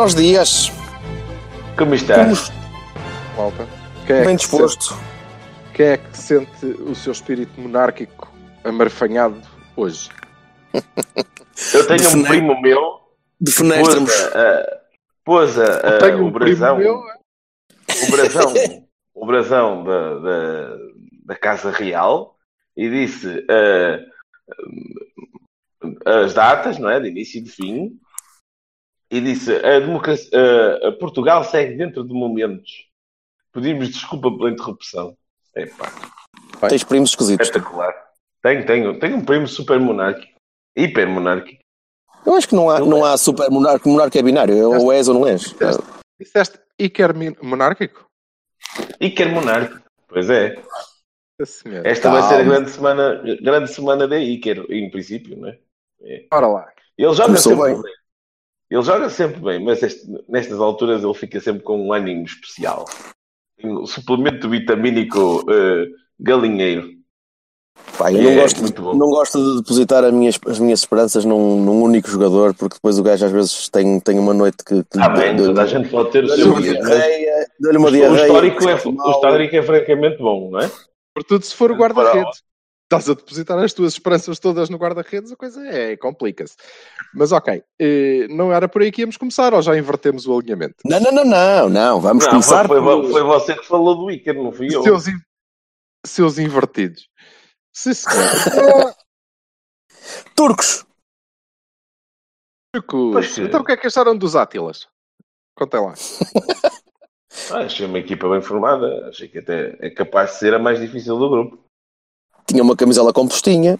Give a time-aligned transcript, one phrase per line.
[0.00, 0.72] Buenos dias.
[1.76, 2.48] Como estás?
[3.36, 3.68] Como malta.
[4.06, 4.94] Quem é, bem que disposto.
[4.94, 5.00] sente,
[5.74, 8.32] quem é que sente o seu espírito monárquico
[8.64, 9.38] amarfanhado
[9.76, 10.08] hoje?
[11.74, 12.80] Eu tenho um primo meu
[13.38, 14.10] De pôs, fenéstramos.
[14.34, 14.80] a,
[15.22, 16.94] pôs a, a- Tenho o um primo brasão, meu.
[16.96, 18.54] o brasão,
[19.14, 20.76] o brasão da, da,
[21.26, 22.38] da Casa Real
[22.74, 24.00] e disse eh,
[26.06, 26.98] as datas, não é?
[26.98, 28.00] De início e de fim.
[29.10, 30.30] E disse: a democracia,
[30.88, 32.70] a Portugal segue dentro de momentos.
[33.52, 35.16] Pedimos desculpa pela interrupção.
[35.56, 35.90] Epá,
[36.68, 37.48] Tens primos esquisitos.
[37.48, 37.92] espetacular.
[38.42, 40.32] Tenho, tenho, tenho um primo super monárquico,
[40.76, 41.60] hiper monárquico.
[42.24, 43.88] Eu acho que não há, não há super monarca.
[43.88, 44.56] Monarca é binário.
[44.56, 45.40] É ou és ou não és.
[45.42, 45.82] Disseste,
[46.20, 48.04] disseste Iker monárquico?
[49.00, 49.80] Hiper monárquico.
[50.06, 50.62] Pois é.
[51.84, 52.44] Esta vai ser a Calma.
[52.44, 55.58] grande semana, grande semana da Iker, em princípio, não é?
[56.32, 56.72] Ora lá.
[56.98, 57.80] Ele joga Começou bem.
[57.80, 57.92] bem.
[58.70, 62.84] Ele joga sempre bem, mas este- nestas alturas ele fica sempre com um ânimo especial.
[63.62, 65.86] Um suplemento vitamínico eh,
[66.18, 66.88] galinheiro.
[67.98, 68.94] Pá, eu não, É, gosto, muito bom.
[68.94, 72.98] não gosto de depositar as minhas, as minhas esperanças num, num único jogador, porque depois
[72.98, 74.82] o gajo às vezes tem, tem uma noite que.
[74.84, 76.72] que Está bem, deu- toda a gente pode ter o seu dia.
[76.74, 77.46] diarreia.
[77.76, 78.22] Uma O diarreia.
[78.26, 80.70] histórico, é, o histórico é francamente bom, não é?
[81.18, 82.42] Sobretudo se for o guarda-redes.
[82.92, 86.56] Estás a depositar as tuas esperanças todas no guarda-redes, a coisa é, complica-se.
[87.14, 90.74] Mas ok, eh, não era por aí que íamos começar, ou já invertemos o alinhamento?
[90.84, 92.00] Não, não, não, não, não.
[92.00, 92.66] Vamos Não, começar.
[92.66, 94.82] foi, por- foi você que falou do Iker, não fui eu.
[94.82, 95.20] Seus, in-
[96.04, 97.08] seus invertidos.
[97.72, 98.18] Sim, senhor.
[100.34, 100.84] Turcos.
[102.74, 103.34] Turcos.
[103.36, 104.88] Que- Então o que é que acharam dos Átilas?
[105.56, 105.94] Contem lá.
[107.52, 109.08] Ah, achei uma equipa bem formada.
[109.08, 111.58] Achei que até é capaz de ser a mais difícil do grupo.
[112.50, 113.78] Tinha uma camisola com postinha.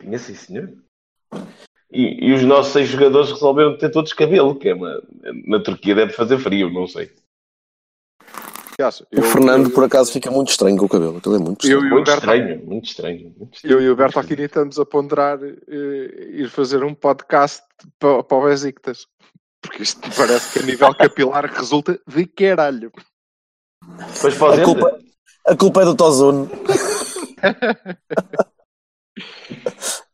[0.00, 0.70] Tinha sim, senhor.
[1.90, 5.02] E, e os nossos seis jogadores resolveram ter todos cabelo, que é uma,
[5.46, 7.10] na Turquia deve fazer frio, não sei.
[8.80, 9.04] acha?
[9.04, 11.16] O Eu- Fernando, eu- por acaso, fica muito estranho com o cabelo.
[11.16, 11.84] Aquilo é muito Eu estranho.
[11.84, 13.34] e o Muito Berto- estranho, muito estranho.
[13.38, 13.74] muito estranho.
[13.74, 17.62] Eu e o Berto Aquini estamos a ponderar eh, ir fazer um podcast
[17.98, 19.06] para, para o Besiktas.
[19.62, 22.92] Porque isto parece que a nível capilar resulta de caralho.
[24.20, 24.98] Para o A culpa,
[25.46, 26.48] a culpa é do Tozone.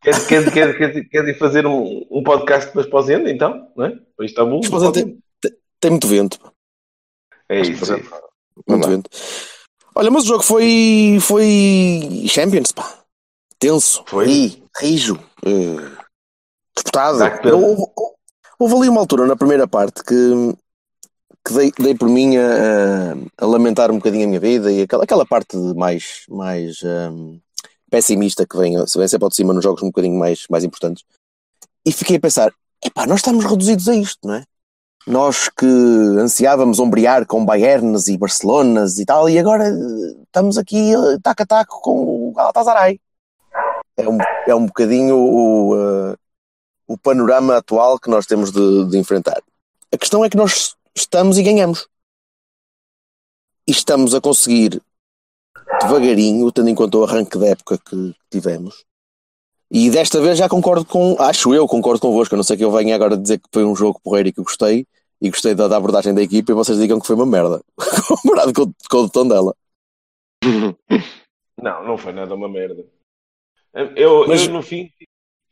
[0.03, 3.69] Quer, quer, quer, quer, quer ir fazer um, um podcast depois para o Zenda, então?
[3.77, 3.99] Não é?
[4.17, 4.61] Para Istambul?
[4.63, 6.39] Mas, por exemplo, tem, tem muito vento.
[7.49, 7.93] É isso.
[7.93, 8.03] é.
[8.69, 9.11] Muito vento.
[9.95, 11.19] Olha, mas o jogo foi.
[11.21, 12.25] Foi.
[12.29, 12.99] Champions, pá.
[13.59, 14.05] Tenso.
[14.07, 14.27] Foi.
[14.27, 15.19] Ri, rijo.
[15.45, 15.91] eh,
[16.75, 17.19] disputado.
[17.55, 17.83] Houve,
[18.59, 20.55] houve ali uma altura na primeira parte que.
[21.47, 25.05] Que dei, dei por mim a, a lamentar um bocadinho a minha vida e aquela,
[25.05, 27.39] aquela parte mais, mais hum,
[27.91, 30.65] pessimista que vem, se vem sempre ao de cima nos jogos um bocadinho mais, mais
[30.65, 31.05] importantes.
[31.85, 32.51] E fiquei a pensar:
[32.85, 34.45] epá, nós estamos reduzidos a isto, não é?
[35.07, 40.93] Nós que ansiávamos ombrear com Bayerns e Barcelonas e tal, e agora eh, estamos aqui
[41.23, 42.99] taco a taco com o Galatasaray.
[43.99, 44.19] É um,
[44.49, 46.17] é um bocadinho o, eh,
[46.89, 49.43] o panorama atual que nós temos de, de enfrentar.
[49.93, 51.89] A questão é que nós estamos e ganhamos.
[53.67, 54.81] E estamos a conseguir
[55.81, 58.85] devagarinho, tendo em conta o arranque da época que tivemos.
[59.71, 62.35] E desta vez já concordo com, acho eu, concordo convosco.
[62.35, 64.43] A não sei que eu venha agora dizer que foi um jogo porreiro e que
[64.43, 64.87] gostei,
[65.21, 67.63] e gostei da, da abordagem da equipa, e vocês digam que foi uma merda,
[68.07, 69.55] comparado com, com o tom dela.
[71.61, 72.85] Não, não foi nada uma merda.
[73.97, 74.91] Eu, Mas- eu, no fim,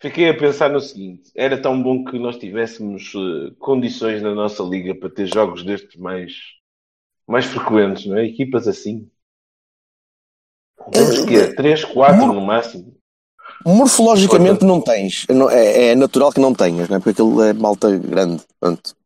[0.02, 4.62] fiquei a pensar no seguinte: era tão bom que nós tivéssemos eh, condições na nossa
[4.62, 6.32] liga para ter jogos destes mais,
[7.26, 8.26] mais frequentes, não é?
[8.26, 9.08] Equipas assim.
[10.90, 12.96] Temos que é 3, 4 no máximo.
[13.64, 16.98] Morfologicamente não tens, é, é natural que não tenhas, não é?
[16.98, 18.42] porque aquilo é malta grande.
[18.58, 18.96] Portanto,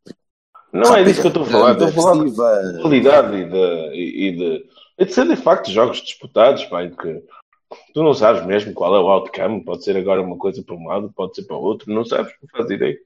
[0.73, 1.73] Não é disso que eu estou a falar.
[1.73, 2.79] Estou a falar de agressiva.
[2.81, 4.67] qualidade e de, e, de,
[4.99, 7.23] e de ser de facto jogos disputados, pá, que
[7.93, 10.87] tu não sabes mesmo qual é o outcome, pode ser agora uma coisa para um
[10.87, 12.97] lado, pode ser para o outro, não sabes, não faz ideia.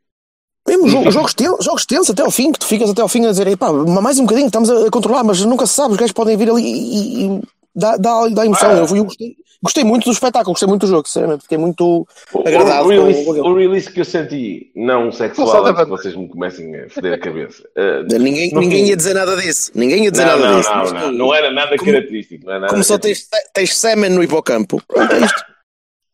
[0.69, 3.25] Mesmo jo- jogos, tensos, jogos tensos até ao fim, que tu ficas até ao fim
[3.25, 6.13] a dizer, "Epá, mais um bocadinho, estamos a controlar, mas nunca se sabe, os gajos
[6.13, 7.43] podem vir ali e- e
[7.81, 8.71] dá, dá, dá emoção.
[8.71, 8.75] Ah.
[8.79, 12.07] Eu, fui- eu gostei, gostei muito do espetáculo, gostei muito do jogo, sinceramente, fiquei muito.
[12.33, 15.71] O, Agradado o, release, com o- o release que eu senti, não Não sexual, da
[15.71, 17.63] antes que vocês me comecem a foder a cabeça.
[17.77, 20.71] Uh, Ninguém, ninguém fim- ia dizer nada disso, ninguém ia dizer não, nada não, disso.
[20.71, 22.47] não, não, tu- não era nada como- característico.
[22.47, 25.27] Não é nada Como só tens, tens semen no hipocampo, pronto, é.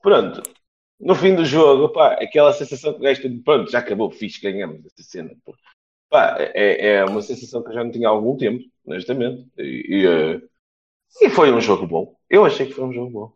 [0.02, 0.42] Pronto,
[1.00, 4.40] no fim do jogo, opá, aquela sensação que o gajo tem pronto, já acabou, fixe,
[4.40, 5.30] ganhamos essa cena.
[6.08, 9.44] Pá, é, é uma sensação que eu já não tinha há algum tempo, honestamente.
[9.58, 10.40] E, e, eh,
[11.20, 12.14] e foi um jogo bom.
[12.28, 13.32] Eu achei que foi um jogo bom.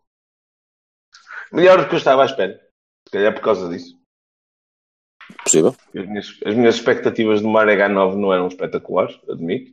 [1.53, 2.55] Melhor do que eu estava à espera.
[3.07, 3.99] Se calhar por causa disso.
[5.45, 5.75] Possível.
[5.97, 9.73] As minhas, as minhas expectativas de Mario H9 não eram espetaculares, admito.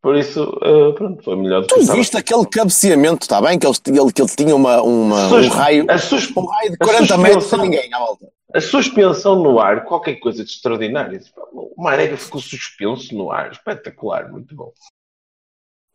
[0.00, 1.98] Por isso, eh, pronto, foi melhor do que Tu estava.
[1.98, 3.56] viste aquele cabeceamento, está bem?
[3.58, 6.76] Que ele, ele, que ele tinha uma, uma, um, raio, a, sus- um raio de
[6.80, 8.26] a 40 metros sem ninguém à volta.
[8.52, 11.20] a suspensão no ar, qualquer coisa de extraordinário.
[11.52, 14.72] O Marega ficou suspenso no ar, espetacular, muito bom.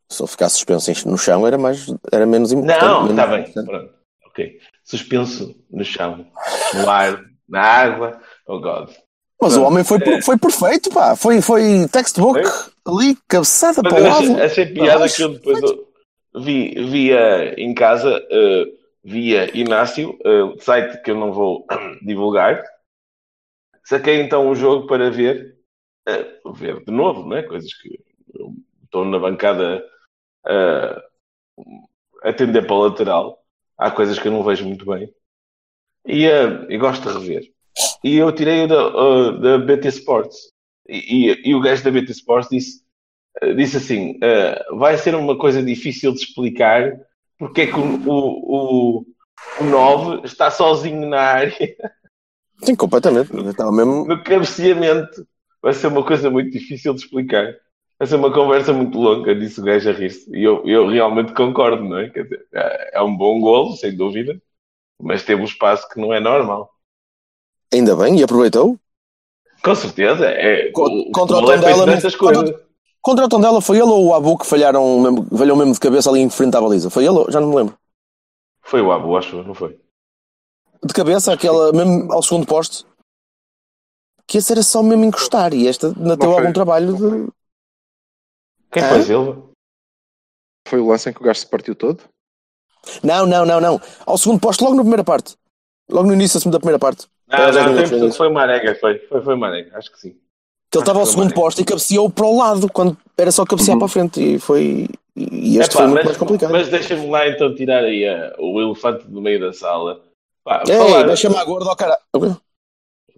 [0.10, 2.82] Se ele ficasse suspenso no chão, era, mais, era menos importante.
[2.86, 3.94] Não, está bem, pronto.
[4.28, 4.60] Ok.
[4.84, 6.26] Suspenso no chão,
[6.76, 8.22] no ar, na água.
[8.48, 8.90] Oh God.
[9.42, 11.16] Mas o homem foi, per- foi perfeito, pá.
[11.16, 12.40] Foi, foi textbook
[12.86, 14.42] ali, cabeçada Mas para o eu lado.
[14.44, 15.16] achei piada baixo.
[15.18, 15.88] que eu depois eu
[16.42, 18.64] vi, via em casa, eh,
[19.04, 21.66] via Inácio, eh, site que eu não vou
[22.02, 22.64] divulgar.
[23.84, 25.58] Saquei então o jogo para ver,
[26.08, 26.26] eh,
[26.56, 27.44] ver de novo, né?
[27.44, 28.00] Coisas que
[28.34, 28.54] eu
[28.84, 29.84] estou na bancada
[30.48, 33.40] a atender para o lateral.
[33.78, 35.10] Há coisas que eu não vejo muito bem.
[36.06, 37.44] E, eh, e gosto de rever.
[38.04, 40.38] E eu tirei-o da, eh, da BT Sports.
[40.88, 42.82] E, e- e o gajo da BT Sports disse,
[43.42, 46.98] eh, disse assim: eh, vai ser uma coisa difícil de explicar
[47.38, 49.06] porque é que o, o, o,
[49.62, 51.54] o 9 está sozinho na área
[52.64, 53.32] Sim, completamente.
[53.32, 54.08] Eu Estava mesmo.
[54.08, 55.28] no cabeceamento.
[55.62, 57.54] Vai ser uma coisa muito difícil de explicar.
[58.00, 60.30] Vai ser uma conversa muito longa, disse o gajo a rir-se.
[60.36, 62.10] E eu, eu realmente concordo, não é?
[62.10, 64.40] Quer dizer, é é um bom golo, sem dúvida,
[65.02, 66.72] mas teve um espaço que não é normal.
[67.74, 68.78] Ainda bem, e aproveitou.
[69.64, 72.68] Com certeza, é, Co- o contra o é feito Tondela, dessas contra- coisas.
[73.02, 76.10] Contra o Tondela foi ele ou o Abu que falharam mesmo, falhou mesmo de cabeça
[76.10, 76.90] ali em frente à baliza?
[76.90, 77.18] Foi ele?
[77.18, 77.78] ou- Já não me lembro.
[78.62, 79.80] Foi o Abu, acho, não foi?
[80.86, 82.86] De cabeça, aquela mesmo ao segundo poste.
[84.28, 87.37] Que esse era só mesmo encostar e esta ainda Não teve algum trabalho de.
[88.72, 88.90] Quem Hã?
[88.90, 89.44] foi Silva?
[90.68, 92.04] Foi o lance em que o gajo se partiu todo?
[93.04, 93.82] Não, não, não, não.
[94.06, 95.36] Ao segundo poste, logo na primeira parte.
[95.90, 97.08] Logo no início assim, da primeira parte.
[97.28, 98.18] Não, É, não, tem foi que isso.
[98.18, 99.00] foi Marega, foi.
[99.08, 100.10] Foi, foi Marega, acho que sim.
[100.74, 103.80] Ele estava ao segundo poste e cabeceou para o lado, quando era só cabecear Uhum.
[103.80, 104.22] para a frente.
[104.22, 104.88] E foi.
[105.16, 106.52] E este Epá, foi muito mas, mais complicado.
[106.52, 110.04] Mas deixa-me lá então tirar aí eh, o elefante do meio da sala.
[110.44, 111.98] Pá, Ei, falar- vai chamar gordo ao cara.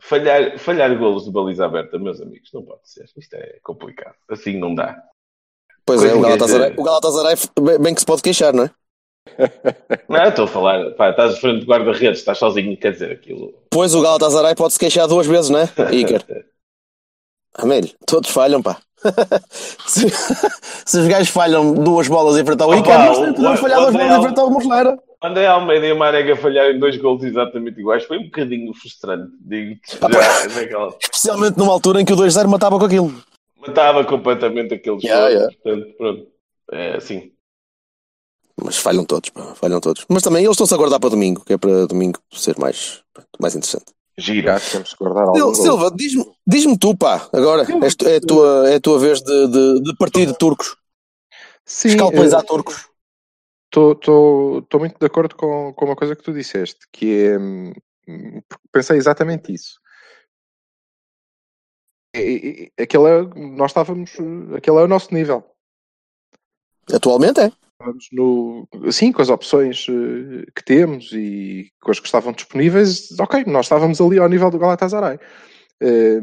[0.01, 3.05] falhar, falhar golos de baliza aberta, meus amigos, não pode ser.
[3.17, 4.15] Isto é complicado.
[4.29, 5.03] Assim não dá.
[5.97, 7.35] Pois é, o Galatasaray, o Galatasaray
[7.79, 8.71] bem- que se pode queixar, não é?
[10.09, 13.11] Não, eu estou a falar, pá, estás de frente do guarda-redes, estás sozinho, quer dizer
[13.11, 13.53] aquilo.
[13.69, 15.69] Pois o Galatasaray pode se queixar duas vezes, não é?
[15.91, 16.23] Iker.
[17.57, 18.77] Amélio, todos falham, pá.
[19.87, 20.07] se,
[20.85, 23.95] se os gajos falham duas bolas em frente ao Iker, nós o- falhar duas bolas
[23.95, 24.97] em André frente ao Muslera.
[25.21, 29.31] Quando é Almeida e a Marega falharem dois golos exatamente iguais, foi um bocadinho frustrante,
[29.41, 29.97] digo-te.
[30.01, 33.13] Ah, Já, naquela- Especialmente numa altura em que o 2-0 matava com aquilo.
[33.59, 35.07] Matava completamente aquele jogo.
[35.07, 35.55] Yeah, yeah.
[35.61, 36.27] Portanto, pronto.
[36.71, 37.31] É assim.
[38.61, 40.05] Mas falham todos, pá, falham todos.
[40.09, 43.01] Mas também eles estão-se a guardar para domingo, que é para domingo ser mais,
[43.39, 43.93] mais interessante.
[44.17, 44.59] Gira.
[44.59, 45.55] Temos que guardar algo.
[45.55, 47.63] Silva, diz-me diz tu, pá, agora.
[47.63, 50.75] É a tua, é a tua vez de, de, de partir de turcos.
[51.65, 52.87] Sim, Escalpelizar turcos.
[53.67, 57.39] estou muito de acordo com, com uma coisa que tu disseste, que é.
[57.39, 57.73] hum,
[58.71, 59.78] Pensei exatamente isso.
[62.19, 63.21] E- e- e- Aquele é,
[63.55, 64.11] nós estávamos.
[64.55, 65.43] Aquele é o nosso nível.
[66.91, 67.51] Atualmente é.
[68.11, 73.45] No, sim, com as opções eh, que temos e com as que estavam disponíveis, ok,
[73.45, 75.17] nós estávamos ali ao nível do Galatasaray.
[75.81, 76.19] Eh,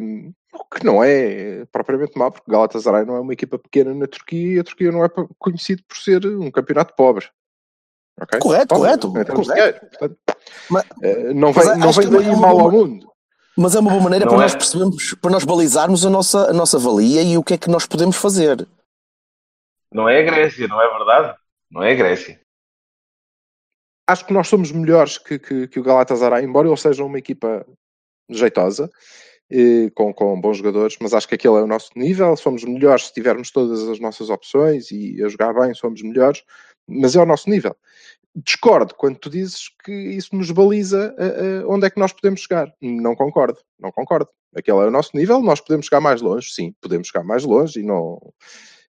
[0.52, 4.56] o que não é propriamente mal, porque Galatasaray não é uma equipa pequena na Turquia
[4.56, 7.26] e a Turquia não é conhecido por ser um campeonato pobre.
[8.20, 8.38] Ok?
[8.40, 9.80] Correto, Pobre, correto, em termos de correto.
[9.86, 10.18] portanto,
[10.70, 13.10] Mas- eh, não vem, não vem é daí mal ao mundo.
[13.58, 14.44] Mas é uma boa maneira Não para é?
[14.44, 17.70] nós percebermos, para nós balizarmos a nossa, a nossa valia e o que é que
[17.70, 18.68] nós podemos fazer.
[19.92, 21.38] Não é a Grécia, não é verdade?
[21.70, 22.40] Não é a Grécia.
[24.08, 27.66] acho que nós somos melhores que, que, que o Galatasaray, embora eles sejam uma equipa
[28.28, 28.90] jeitosa,
[29.50, 32.36] eh, com, com bons jogadores, mas acho que aquele é o nosso nível.
[32.36, 36.42] Somos melhores se tivermos todas as nossas opções e a jogar bem, somos melhores,
[36.86, 37.74] mas é o nosso nível.
[38.44, 42.40] Discordo quando tu dizes que isso nos baliza eh, eh, onde é que nós podemos
[42.40, 42.70] chegar.
[42.82, 44.28] Não concordo, não concordo.
[44.54, 47.80] Aquele é o nosso nível, nós podemos chegar mais longe, sim, podemos chegar mais longe
[47.80, 48.20] e não,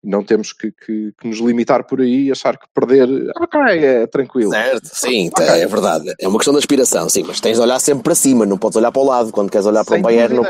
[0.03, 3.59] não temos que, que- que nos limitar por aí e achar que perder ah, ok,
[3.83, 4.51] é tranquilo.
[4.51, 6.13] Certo, sim, é verdade.
[6.19, 8.75] É uma questão de aspiração, sim, mas tens de olhar sempre para cima, não podes
[8.77, 10.35] olhar para o lado quando queres olhar para Sem um Bayern.
[10.35, 10.43] Não...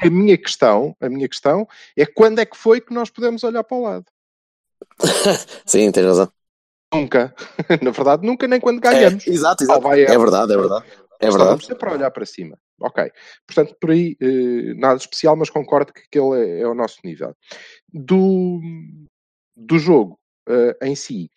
[0.00, 1.66] A minha questão, a minha questão
[1.96, 4.04] é quando é que foi que nós podemos olhar para o lado?
[5.64, 6.28] Sim, tens razão.
[6.92, 7.34] Nunca.
[7.82, 9.26] Na verdade, nunca, nem quando ganhamos.
[9.26, 9.80] É, exato, exato.
[9.80, 10.14] Bayern.
[10.14, 10.84] É verdade, é verdade.
[11.18, 11.42] É verdade.
[11.42, 12.58] Estávamos sempre a olhar para cima.
[12.80, 13.10] ok.
[13.46, 17.34] Portanto, por aí, eh, nada especial, mas concordo que aquele é, é o nosso nível.
[17.92, 18.60] Do,
[19.56, 21.30] do jogo eh, em si,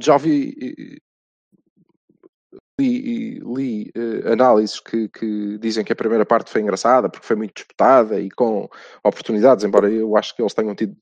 [0.00, 0.54] já ouvi
[2.80, 7.36] li, li, eh, análises que, que dizem que a primeira parte foi engraçada porque foi
[7.36, 8.68] muito disputada e com
[9.02, 10.96] oportunidades, embora eu acho que eles tenham tido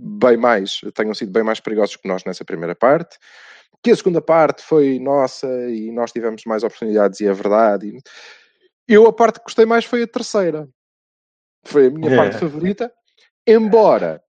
[0.00, 3.18] bem mais, tenham sido bem mais perigosos que nós nessa primeira parte.
[3.82, 7.98] Que a segunda parte foi nossa e nós tivemos mais oportunidades e é verdade.
[8.88, 10.68] Eu a parte que gostei mais foi a terceira.
[11.66, 12.16] Foi a minha É.
[12.16, 12.92] parte favorita,
[13.46, 14.22] embora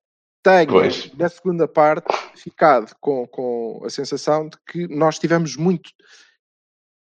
[0.44, 1.12] tenha Pois.
[1.16, 5.90] na segunda parte ficado com, com a sensação de que nós tivemos muito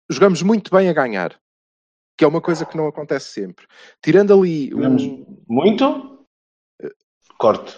[0.10, 1.38] jogamos muito bem a ganhar,
[2.18, 3.68] que é uma coisa que não acontece sempre.
[4.02, 5.26] Tirando ali um...
[5.48, 6.26] Muito?
[7.38, 7.78] Corte.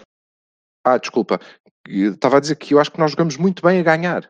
[0.84, 1.40] Ah, desculpa.
[1.88, 4.30] Estava a dizer que eu acho que nós jogamos muito bem a ganhar.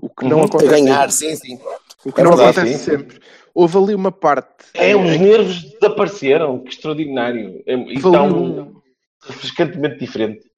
[0.00, 0.42] O que não Uhum.
[0.42, 1.36] A acontece ganhar, sempre.
[1.36, 1.60] sim, sim.
[2.04, 2.90] O que É não verdade, acontece sim.
[2.90, 3.20] sempre.
[3.54, 4.66] Houve ali uma parte.
[4.74, 6.60] É, os em nervos desapareceram.
[6.62, 7.62] Que extraordinário.
[7.66, 8.80] É, e tão um-
[9.22, 10.48] refrescantemente diferente.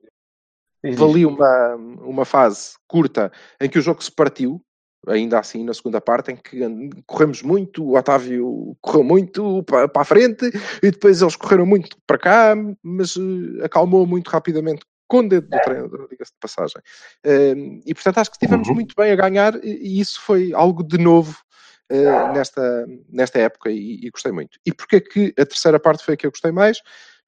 [0.94, 4.62] Valia uma, uma fase curta em que o jogo se partiu,
[5.06, 6.58] ainda assim na segunda parte, em que
[7.06, 10.46] corremos muito, o Otávio correu muito para, para a frente
[10.82, 15.48] e depois eles correram muito para cá, mas eh, acalmou muito rapidamente com o dedo
[15.48, 16.80] do treinador, diga-se de passagem.
[17.84, 18.74] E portanto acho que estivemos Uhum.
[18.74, 21.36] muito bem a ganhar e, isso foi algo de novo
[21.90, 24.56] eh, nesta, nesta época e, e gostei muito.
[24.64, 26.80] E porque é que a terceira parte foi a que eu gostei mais?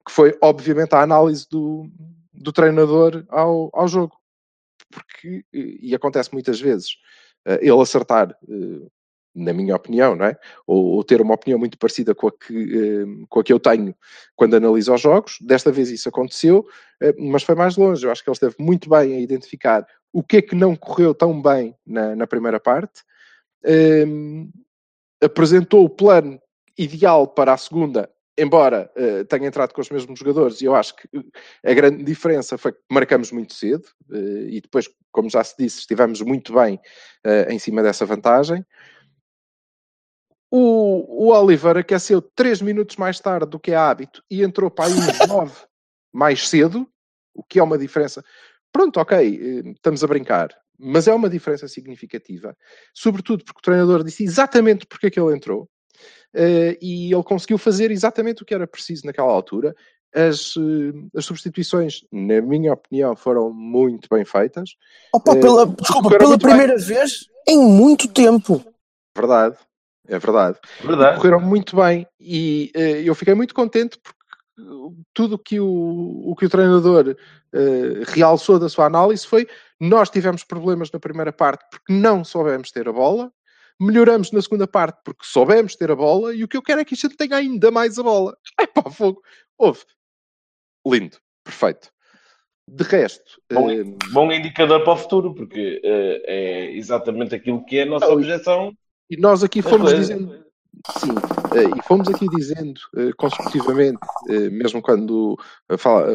[0.07, 1.91] Que foi, obviamente, a análise do,
[2.33, 4.17] do treinador ao, ao jogo.
[4.89, 6.97] Porque, e acontece muitas vezes,
[7.45, 8.87] eh, ele acertar, eh,
[9.35, 10.37] na minha opinião, não é?
[10.67, 13.59] Ou, ou ter uma opinião muito parecida com a, que, eh, com a que eu
[13.59, 13.95] tenho
[14.37, 15.39] quando analiso os jogos.
[15.41, 16.67] Desta vez isso aconteceu,
[17.01, 18.05] eh, mas foi mais longe.
[18.05, 21.15] Eu acho que ele esteve muito bem a identificar o que é que não correu
[21.15, 23.03] tão bem na, na primeira parte.
[23.65, 24.51] Ehm,
[25.23, 26.39] apresentou o plano
[26.77, 30.97] ideal para a segunda, embora eh, tenha entrado com os mesmos jogadores, e eu acho
[30.97, 31.09] que
[31.65, 35.79] eh, a grande diferença foi que marcamos muito cedo, e depois, como já se disse,
[35.81, 36.79] estivemos muito bem
[37.49, 38.65] em cima dessa vantagem.
[40.55, 44.85] O, o Oliver aqueceu 3 minutos mais tarde do que é hábito e entrou para
[44.85, 45.51] aí uns 9
[46.13, 46.87] mais cedo,
[47.35, 48.23] o que é uma diferença.
[48.71, 52.55] Pronto, ok, eh, estamos a brincar, mas é uma diferença significativa,
[52.93, 55.67] sobretudo porque o treinador disse exatamente porque é que ele entrou
[56.35, 59.75] eh, e ele conseguiu fazer exatamente o que era preciso naquela altura.
[60.15, 64.77] As, eh, as substituições, na minha opinião, foram muito bem feitas.
[65.15, 66.57] Opa, pela, desculpa, pela muito bem.
[66.57, 68.63] primeira vez em muito tempo.
[69.17, 69.57] Verdade,
[70.09, 70.59] é verdade.
[70.83, 71.17] Verdade.
[71.17, 74.23] correram muito bem e eh, eu fiquei muito contente porque
[75.15, 77.17] tudo que o, o que o treinador
[77.53, 79.47] eh, realçou da sua análise foi
[79.81, 83.33] nós tivemos problemas na primeira parte porque não soubemos ter a bola,
[83.81, 86.85] melhoramos na segunda parte porque soubemos ter a bola e o que eu quero é
[86.85, 88.37] que a gente tenha ainda mais a bola.
[88.61, 89.23] É pá, fogo.
[89.59, 89.81] Houve.
[90.87, 91.17] Lindo.
[91.45, 91.91] Perfeito.
[92.69, 93.83] De resto, Bom, eh,
[94.13, 98.73] Bom indicador para o futuro, porque eh, é exatamente aquilo que é a nossa objeção.
[99.13, 100.43] E nós aqui fomos dizendo,
[100.99, 101.11] sim,
[101.55, 103.99] eh, e fomos aqui dizendo eh, consecutivamente,
[104.31, 105.37] eh, mesmo quando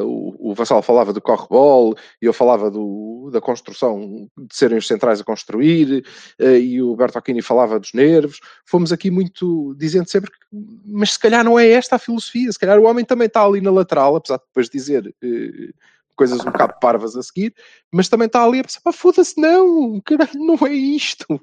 [0.04, 5.22] o, Vassal falava do corre-bol e eu falava do, da construção, de serem os centrais
[5.22, 6.04] a construir,
[6.40, 10.38] e o Bertocchini falava dos nervos, fomos aqui muito dizendo sempre que,
[10.84, 13.62] mas se calhar não é esta a filosofia, se calhar o homem também está ali
[13.62, 15.16] na lateral, apesar de depois dizer
[16.16, 17.54] coisas um bocado parvas a seguir,
[17.94, 21.40] mas também está ali a pensar, foda-se, não, caralho, não é isto.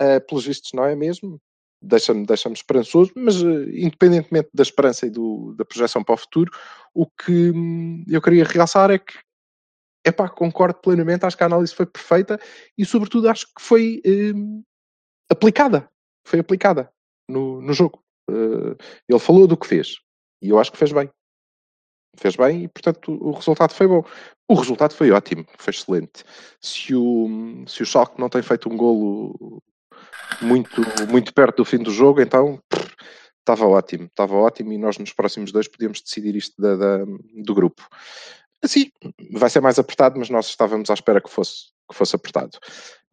[0.00, 1.40] Uh, pelos vistos, não é mesmo?
[1.80, 6.50] Deixa-me deixa esperançoso, mas uh, independentemente da esperança e do, da projeção para o futuro,
[6.94, 9.14] o que hum, eu queria realçar é que,
[10.04, 12.38] epá, concordo plenamente, acho que a análise foi perfeita
[12.76, 14.62] e, sobretudo, acho que foi hum,
[15.30, 15.88] aplicada.
[16.26, 16.90] Foi aplicada
[17.28, 18.02] no, no jogo.
[18.28, 18.76] Uh,
[19.08, 19.96] ele falou do que fez
[20.42, 21.10] e eu acho que fez bem.
[22.16, 24.04] Fez bem e, portanto, o, resultado foi bom.
[24.48, 26.24] O resultado foi ótimo, foi excelente.
[26.60, 29.62] Se o, se o Schalke não tem feito um golo
[30.40, 32.60] muito, muito perto do fim do jogo, então
[33.40, 37.04] estava ótimo, estava ótimo e nós nos próximos dois podíamos decidir isto da, da-
[37.44, 37.82] do grupo.
[38.62, 38.90] Assim,
[39.32, 42.58] vai ser mais apertado, mas nós estávamos à espera que fosse, que fosse apertado.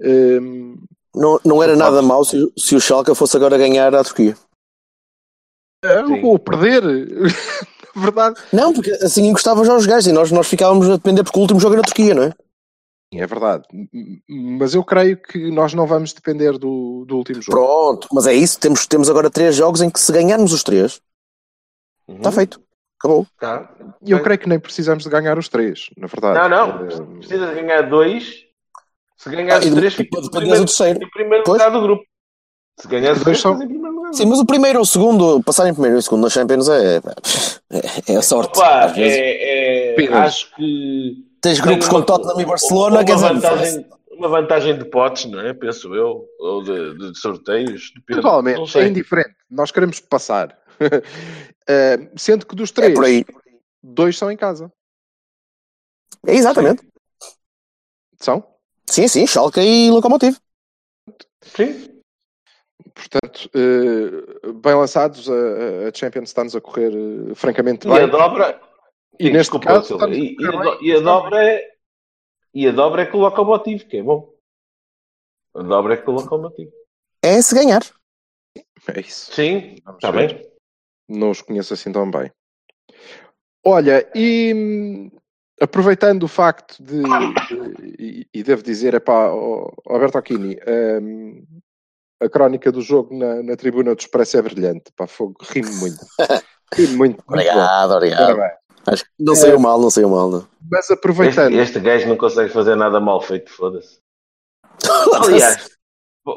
[0.01, 0.75] Hum,
[1.15, 4.35] Não, não era nada mau se, se o Schalke fosse agora ganhar à Turquia.
[5.85, 6.23] Sim.
[6.23, 6.81] ou perder,
[7.95, 11.23] na verdade, Não, porque assim encostava já os gajos e nós, nós ficávamos a depender
[11.23, 12.33] porque o último jogo era a Turquia, não é?
[13.13, 13.63] É verdade.
[14.27, 17.57] Mas eu creio que nós não vamos depender do, do último jogo.
[17.57, 18.59] Pronto, mas é isso.
[18.59, 21.01] Temos, temos agora três jogos em que se ganharmos os três,
[22.07, 22.17] Uhum.
[22.17, 22.61] está feito.
[22.99, 23.25] Acabou.
[23.39, 23.69] Tá.
[24.05, 26.37] E eu creio que nem precisamos de ganhar os três, na verdade.
[26.49, 26.83] Não, não.
[26.85, 28.43] Hum, Precisa de ganhar dois.
[29.17, 30.99] Se ganhar Ah, e os três, depois fica em primeiro, terceiro.
[31.03, 31.57] em primeiro Pois.
[31.59, 32.03] lugar do grupo.
[32.79, 33.57] Se ganhar os Dois são-.
[34.13, 36.97] Sim, mas o primeiro ou o segundo, passar em primeiro e segundo na Champions é,
[37.71, 38.59] é, é sorte.
[38.59, 39.17] Opa, Às vezes.
[39.17, 44.27] é, é- acho que Tens grupos com Tottenham e Barcelona, uma quer dizer, vantagem, uma
[44.27, 45.53] vantagem de potes, não é?
[45.53, 47.91] Penso eu, ou de, de sorteios.
[47.93, 48.21] depende.
[48.21, 49.35] Totalmente, é indiferente.
[49.47, 50.57] Nós queremos passar.
[51.67, 53.25] Eh, sendo que dos é três, por aí.
[53.81, 54.71] dois são em casa.
[56.27, 56.83] É exatamente.
[58.21, 58.45] São?
[58.85, 60.37] Sim, sim, Schalke e Lokomotiv.
[61.41, 62.01] Sim.
[62.93, 65.33] Portanto, eh, bem lançados, a,
[65.89, 68.09] a Champions está-nos a correr eh, francamente E a bem.
[68.11, 68.61] dobra.
[69.19, 71.71] E Sim, neste desculpa, caso, e, e a, e a dobra é.
[72.53, 74.33] E a dobra é com o locomotivo, que é bom.
[75.53, 76.71] A dobra é com o locomotivo.
[77.21, 77.81] É se ganhar.
[78.55, 79.33] É isso.
[79.33, 80.33] Sim, Vamos está ver.
[80.35, 80.51] bem.
[81.09, 82.31] Não os conheço assim tão bem.
[83.65, 85.11] Olha, e
[85.59, 89.29] aproveitando o facto de, de- e, e devo dizer, é para
[89.87, 90.57] Alberto Aquini,
[91.01, 91.43] hum,
[92.21, 94.91] a crónica do jogo na, na tribuna do Expresso é brilhante.
[94.95, 95.97] Pá, fogo, rimo muito.
[96.73, 97.23] Rimo muito.
[97.27, 97.29] muito.
[97.29, 98.35] Obrigado, obrigado.
[98.37, 98.59] Parabéns.
[98.87, 100.29] Acho que não saiu mal, não saiu mal.
[100.29, 100.47] Não.
[100.71, 103.99] Mas Este, aproveitando, este gajo não consegue fazer nada mal feito, foda-se.
[105.23, 105.69] Aliás,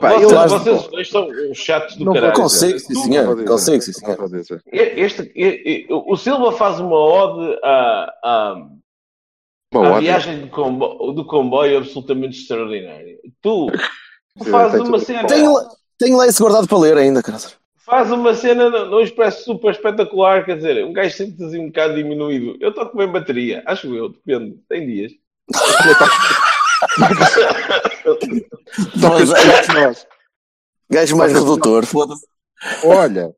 [0.01, 2.35] Pá, vocês, eu- vocês dois são uns chatos do Não caralho.
[2.35, 3.45] consigo, sim, Não senhor.
[3.47, 4.63] Consigo, sim, senhor.
[4.71, 8.69] Este, e- e- o Silva faz uma ode à, à,
[9.75, 13.17] Uma à viagem do comboio, do comboio absolutamente extraordinária.
[13.43, 13.67] Tu
[14.43, 15.69] Sim, faz tem uma cena, Tenho, lá-
[15.99, 17.39] tenho lá isso guardado para ler ainda, cara.
[17.89, 21.95] Faz uma cena no expresso super espetacular, quer dizer, um gajo sente-se assim um bocado
[21.95, 22.57] diminuído.
[22.61, 25.13] Eu toco bem bateria, acho eu, depende, tem dias.
[29.01, 30.07] Nós.
[30.91, 32.27] Gajo mais redutor, foda-se.
[32.85, 33.35] Olha,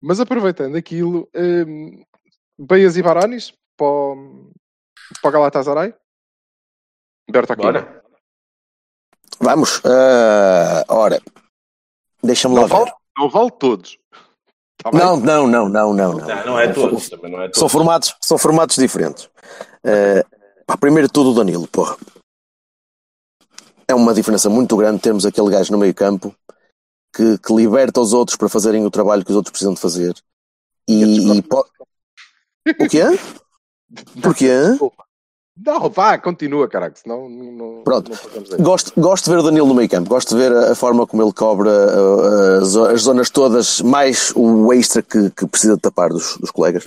[0.00, 2.02] mas aproveitando aquilo, hum,
[2.58, 4.50] Beias e Baranis para, o-
[5.22, 5.94] para Galatasaray?
[7.30, 7.62] Berta aqui.
[7.62, 8.02] Bora.
[9.40, 9.80] Vamos.
[9.84, 11.20] ah, ora,
[12.22, 12.92] deixa-me lá ver.
[13.20, 13.98] Não vale todos.
[14.82, 15.00] Tá bem?
[15.00, 16.12] Não, não, não, não, não.
[16.14, 16.26] não.
[16.26, 17.72] Não, não é todos, também não é São todos.
[17.72, 19.28] formatos, são formatos diferentes.
[20.66, 21.96] Pá, primeiro de tudo, o Danilo, porra.
[23.86, 26.34] É uma diferença muito grande termos aquele gajo no meio campo
[27.14, 30.14] que, que liberta os outros para fazerem o trabalho que os outros precisam de fazer.
[30.88, 31.66] E, e po-
[32.78, 33.02] O quê?
[34.22, 34.52] Porquê?
[35.64, 38.10] Não, vá, continua, caraca, senão não, Pronto.
[38.50, 38.58] não.
[38.64, 41.06] Gosto, gosto de ver o Danilo no meio campo, gosto de ver a, a forma
[41.06, 45.80] como ele cobra uh, as, as zonas todas, mais o extra que, que precisa de
[45.82, 46.84] tapar dos, dos colegas.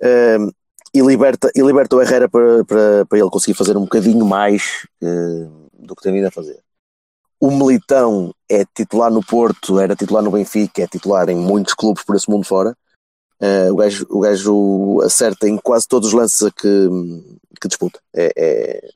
[0.00, 0.50] Um,
[0.94, 4.86] e, liberta, e liberta o Herrera para, para, para ele conseguir fazer um bocadinho mais
[5.02, 6.60] uh, do que tem vindo a fazer.
[7.40, 12.04] O Militão é titular no Porto, era titular no Benfica, é titular em muitos clubes
[12.04, 12.76] por esse mundo fora.
[13.42, 16.88] Uh, o, gajo, o gajo acerta em quase todos os lances a que,
[17.60, 18.00] que disputa.
[18.14, 18.88] É, é,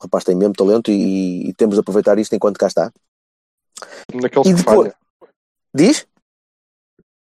[0.00, 2.92] o rapaz tem mesmo talento e, e temos de aproveitar isto enquanto cá está.
[4.12, 4.96] Naqueles E que depois- falha.
[5.74, 6.06] Diz?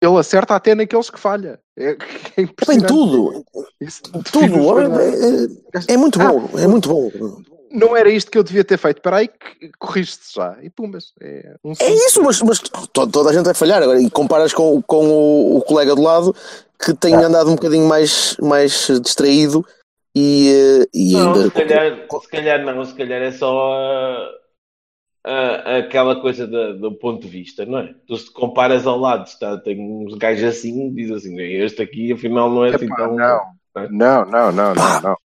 [0.03, 1.61] Ele acerta até naqueles que falha.
[1.77, 1.97] É, é
[2.37, 2.89] Tem impressionante.
[2.89, 3.45] tudo,
[3.81, 4.81] Isso tudo.
[4.81, 5.45] É,
[5.79, 7.43] é- é muito bom, é muito bom.
[7.73, 8.97] Não era isto que eu devia ter feito.
[8.97, 10.59] Espera aí, que corriste já.
[10.61, 11.13] E pumas.
[11.21, 14.01] É, um É isso, mas, mas to- toda a gente vai falhar agora.
[14.01, 16.35] E comparas com, com o, o colega do lado
[16.85, 19.65] que tem andado um bocadinho mais, mais distraído
[20.15, 21.45] e, e Não, ainda.
[21.45, 24.29] se calhar, se calhar não, se calhar é só ah,
[25.25, 27.95] ah, aquela coisa da- do ponto de vista, não é?
[28.07, 32.51] Tu se comparas ao lado, está, tem uns gajos assim, diz assim, este aqui afinal
[32.51, 33.17] não é assim Epá, tão.
[33.17, 33.41] não.
[33.91, 35.17] Não, não, não, não, não.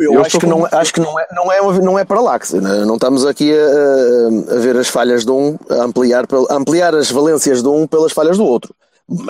[0.00, 2.20] Eu, Eu acho, que não, como- acho que não é, não é, não é para
[2.20, 2.38] lá.
[2.38, 6.54] que se- Não estamos aqui a, a ver as falhas de um, a ampliar, a
[6.54, 8.72] ampliar as valências de um pelas falhas do outro.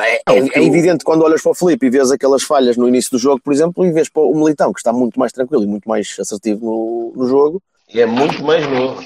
[0.01, 3.13] É, é- é evidente quando olhas para o Felipe e vês aquelas falhas no início
[3.13, 5.67] do jogo, por exemplo, e vês para o Militão, que está muito mais tranquilo e
[5.67, 7.63] muito mais assertivo no, no jogo.
[7.93, 9.01] E é muito mais novo.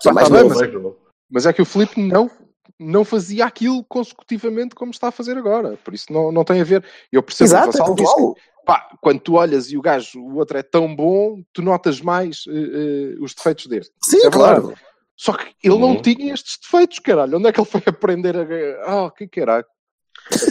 [0.00, 0.78] Sim, mais tá bem, novo.
[0.80, 0.96] novo.
[1.30, 2.30] Mas é que o Filipe não,
[2.78, 5.78] não fazia aquilo consecutivamente como está a fazer agora.
[5.84, 6.84] Por isso não, não tem a ver.
[7.12, 8.34] Eu percebo o Exato, é Vassal disse pontual.
[8.34, 12.00] que, pá, quando tu olhas e o gajo, o outro é tão bom, tu notas
[12.00, 13.92] mais eh, eh, os defeitos deste.
[14.02, 14.62] Sim, é claro.
[14.68, 14.80] verdade.
[15.16, 16.02] Só que ele não Uhum.
[16.02, 17.38] tinha estes defeitos, caralho.
[17.38, 19.04] Onde é que ele foi aprender a.
[19.06, 19.64] Ah, que caralho.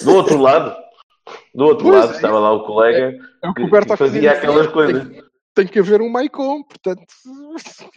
[0.04, 0.76] Do outro lado,
[1.56, 2.16] do outro Pois lado é.
[2.16, 5.08] estava lá o colega É o que que, que fazia aquelas tem- coisas.
[5.54, 7.04] Tem, que haver um Maicon, portanto,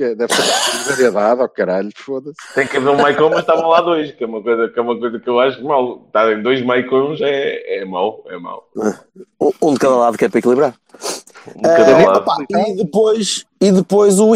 [0.00, 2.36] é- deve ser variedade, ao caralho, foda-se.
[2.52, 4.82] Tem que haver um Maicon, mas estavam lá dois, que é uma coisa que, é
[4.82, 6.02] uma coisa que eu acho mal.
[6.06, 8.68] Estarem dois Maicons é, é mau, é mau.
[9.40, 10.74] Um, um de cada lado que é para equilibrar.
[11.54, 12.18] Um de cada Eh, lado.
[12.22, 14.32] opá, e, depois, e depois o.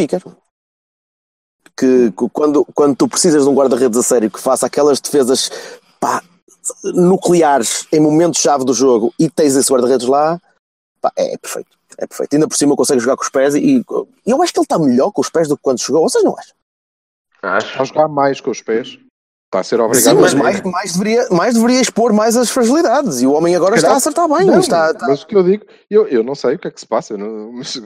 [1.77, 5.51] Que, que quando, quando tu precisas de um guarda-redes a sério que faça aquelas defesas
[6.01, 6.23] pá,
[6.85, 10.41] nucleares em momentos-chave do jogo e tens esse guarda-redes lá,
[11.01, 11.77] pá, é perfeito.
[11.99, 12.35] É perfeito.
[12.35, 13.85] Ainda por cima consegue jogar com os pés e, e
[14.31, 16.03] eu acho que ele está melhor com os pés do que quando chegou.
[16.09, 16.55] Vocês não acham?
[17.43, 17.85] A Acho.
[17.85, 18.99] jogar mais com os pés.
[19.47, 22.51] Está a ser Sim, obrigado mas a mais, mais, deveria, mais deveria expor mais as
[22.51, 23.23] fragilidades.
[23.23, 24.47] E o homem agora está a acertar bem.
[24.47, 26.71] Não, está, está- Mas o que eu digo, eu, eu não sei o que é
[26.71, 27.81] que se passa, não- mas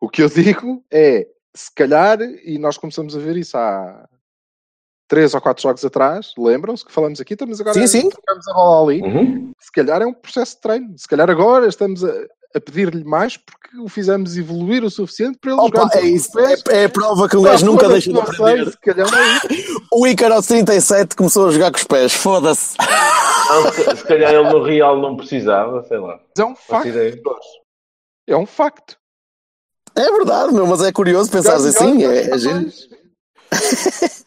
[0.00, 4.06] o que eu digo é, se calhar, e nós começamos a ver isso há
[5.08, 8.08] três ou quatro jogos atrás, lembram-se que falamos aqui, estamos agora Sim, sim.
[8.08, 9.52] trocamos a bola ali, Uhum.
[9.60, 12.10] se calhar é um processo de treino, se calhar agora estamos a,
[12.54, 16.38] a pedir-lhe mais porque o fizemos evoluir o suficiente para ele Opa, jogar é, isso,
[16.40, 18.70] é, é a prova que um Pá, gajo nunca deixa de não sei, aprender.
[18.70, 19.86] se calhar não é isso.
[19.92, 22.74] O Icaros 37 começou a jogar com os pés, foda-se.
[23.74, 26.18] Se, se calhar ele no Real não precisava, sei lá.
[26.36, 26.88] Mas é um facto,
[28.28, 28.96] é um facto.
[29.94, 32.04] É verdade, meu, mas é curioso pensar assim.
[32.04, 32.88] É, é mais.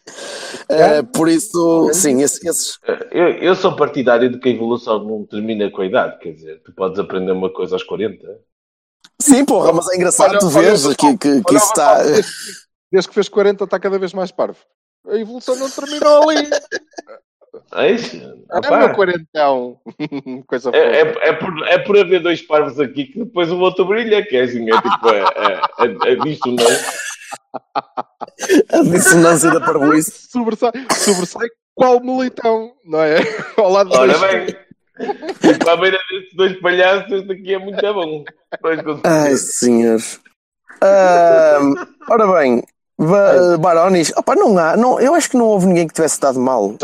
[0.69, 2.77] É, por isso, sim, esse- esses.
[3.11, 6.19] Eu, eu sou partidário de que a evolução não termina com a idade.
[6.19, 8.27] Quer dizer, tu podes aprender uma coisa aos 40.
[9.21, 12.03] Sim, porra, mas é engraçado Olha- tu veres que, que, que Olha, isso está.
[12.03, 12.31] desde,
[12.91, 14.59] desde que fez 40 está cada vez mais parvo.
[15.07, 16.47] A evolução não terminou ali.
[17.73, 18.15] É isso?
[18.51, 18.77] É Opá.
[18.77, 19.79] meu quarentão.
[20.47, 23.85] Coisa É, é, é, por, é por haver dois parvos aqui que depois o outro
[23.85, 26.93] brilha, que é assim, é tipo a, a, a, a dissonância.
[28.71, 30.29] A dissonância da parvoíce.
[30.29, 33.17] Sobressai, sobressai qual militão, não é?
[33.57, 34.45] Ao lado Ora dos- bem,
[35.39, 38.23] tipo, à beira destes dois palhaços, este aqui é muito bom.
[39.03, 40.19] Ai, senhores.
[40.81, 41.75] Ahm,
[42.09, 42.63] ora bem,
[42.97, 46.37] Ba- Baronis, opa, não há, não, eu acho que não houve ninguém que tivesse estado
[46.39, 46.75] mal.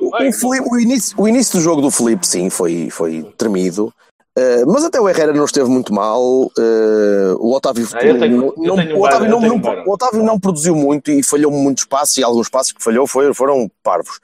[0.00, 3.92] O início, o início do jogo do Felipe, sim, foi, foi tremido.
[4.38, 6.22] Uh, mas até o Herrera não esteve muito mal.
[6.22, 11.10] Uh, o Otávio, Ah, tenho- não, o, Otávio não, não- o Otávio não produziu muito
[11.10, 14.20] e falhou muitos passos e alguns passos que falhou foi- foram parvos.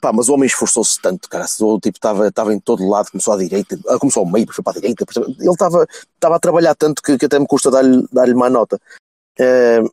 [0.00, 1.46] Pá, mas o homem esforçou-se tanto, cara.
[1.60, 4.72] O tipo estava em todo lado, começou à direita, ah, começou ao meio, foi para
[4.72, 5.04] a direita.
[5.18, 5.86] Ele estava
[6.22, 8.78] a trabalhar tanto que, que até me custa dar-lhe dar má nota.
[9.40, 9.90] Uh,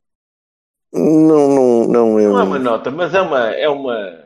[0.93, 2.31] não, não, não, eu...
[2.33, 4.19] Não é uma nota, mas é uma, é uma,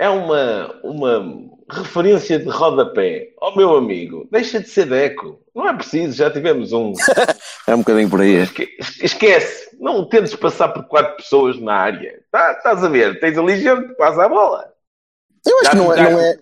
[0.00, 3.28] é uma, uma referência de rodapé.
[3.40, 5.40] Ó meu amigo, deixa de ser deco.
[5.54, 6.92] Não é preciso, já tivemos um.
[7.66, 8.34] é um bocadinho por aí.
[8.36, 12.20] Esque- Esquece, não tentes passar por quatro pessoas na área.
[12.30, 13.18] Tá, estás a ver?
[13.20, 14.64] Tens ali gente que passa a bola.
[15.46, 16.38] Eu acho Já- que não é, já- não é,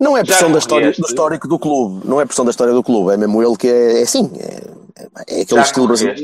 [0.00, 2.06] não é pressão da história, do histórico do clube.
[2.06, 3.12] Não é pressão da história do clube.
[3.12, 4.30] É mesmo ele que é, é assim.
[4.38, 5.02] É,
[5.38, 6.20] é aquele Já estilo brasileiro.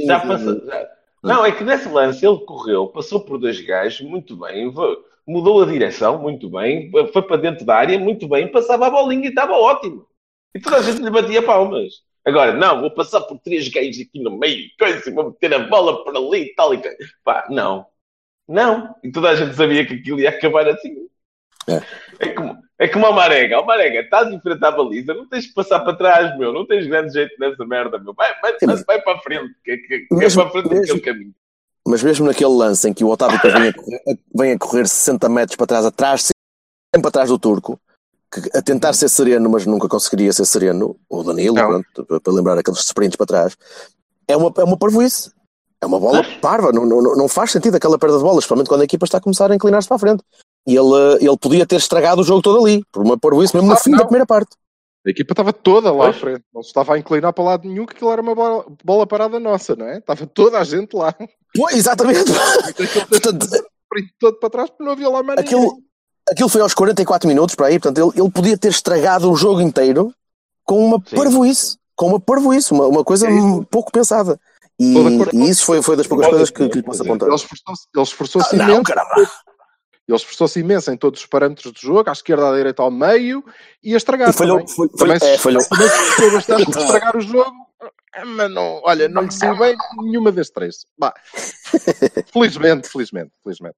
[1.23, 4.97] Não, é que nesse lance ele correu, passou por dois gajos, muito bem, vo-
[5.29, 9.27] mudou a direção, muito bem, foi para dentro da área, muito bem, passava a bolinha
[9.27, 10.07] e estava ótimo.
[10.55, 11.93] E toda a gente lhe batia palmas.
[12.27, 16.03] Agora, não, vou passar por três gajos aqui no meio, coisa, vou meter a bola
[16.05, 16.93] por ali e tal e tal.
[17.23, 17.87] Pá, não.
[18.49, 18.95] Não.
[19.05, 21.07] E toda a gente sabia que aquilo ia acabar assim.
[21.69, 22.27] É.
[22.27, 23.59] É como, é como a Marega.
[23.61, 26.53] Ó Marega, estás em frente à baliza, não tens que passar para trás, meu.
[26.53, 28.15] Não tens grande jeito nessa merda, meu.
[28.15, 30.69] Vai, vai, mas- vai para a frente, que, que, que Mesmo- é para a frente
[30.75, 31.35] mesmo- daquele caminho.
[31.87, 34.03] Mas mesmo naquele lance em que o Otávio vem a, correr,
[34.35, 36.29] vem a correr 60 metros para trás, atrás,
[36.95, 37.79] sempre atrás do turco,
[38.33, 41.83] que, a tentar ser sereno, mas nunca conseguiria ser sereno, o Danilo, Não.
[41.95, 43.57] pronto, para- lembrar aqueles sprints para trás,
[44.27, 45.31] é uma, é uma parvoíce.
[45.81, 48.81] É uma bola parva, não, não, não faz sentido aquela perda de bola, especialmente quando
[48.81, 50.25] a equipa está a começar a inclinar-se para a frente.
[50.67, 53.77] E ele, ele podia ter estragado o jogo todo ali, por uma parvoíce, mesmo no
[53.77, 54.07] fim que da não.
[54.07, 54.57] primeira parte.
[55.07, 56.17] A equipa estava toda lá à Pois.
[56.21, 56.43] frente.
[56.53, 59.39] Não se estava a inclinar para lado nenhum, que aquilo era uma bola, bola parada
[59.39, 59.99] nossa, não é?
[59.99, 61.15] Estava toda a gente lá.
[61.55, 62.31] Pois, exatamente.
[64.21, 65.79] Todo para trás, porque não havia lá mais aquilo,
[66.31, 69.61] aquilo foi aos 44 minutos para aí, portanto, ele, ele podia ter estragado o jogo
[69.61, 70.13] inteiro
[70.65, 71.17] com uma Sim.
[71.17, 73.31] parvoíce, com uma parvoíce, uma, uma coisa É
[73.71, 74.39] pouco pensada.
[74.79, 74.95] E,
[75.33, 77.29] e isso foi, foi das poucas Pode coisas que, que lhe posso apontar.
[77.29, 77.35] Ele
[78.03, 78.83] esforçou-se Ah, não, imenso.
[78.85, 79.15] caramba.
[80.07, 83.45] Ele esforçou-se imenso em todos os parâmetros do jogo, à esquerda, à direita, ao meio,
[83.83, 84.75] e a estragar E falhou, também.
[84.75, 85.65] foi- foi- Também se- é, falhou.
[85.69, 87.57] Também se esforçou bastante para estragar o jogo,
[88.25, 90.87] mas não, olha, não lhe saiu bem nenhuma das três.
[90.99, 91.15] Bah.
[92.33, 93.77] felizmente, felizmente, felizmente.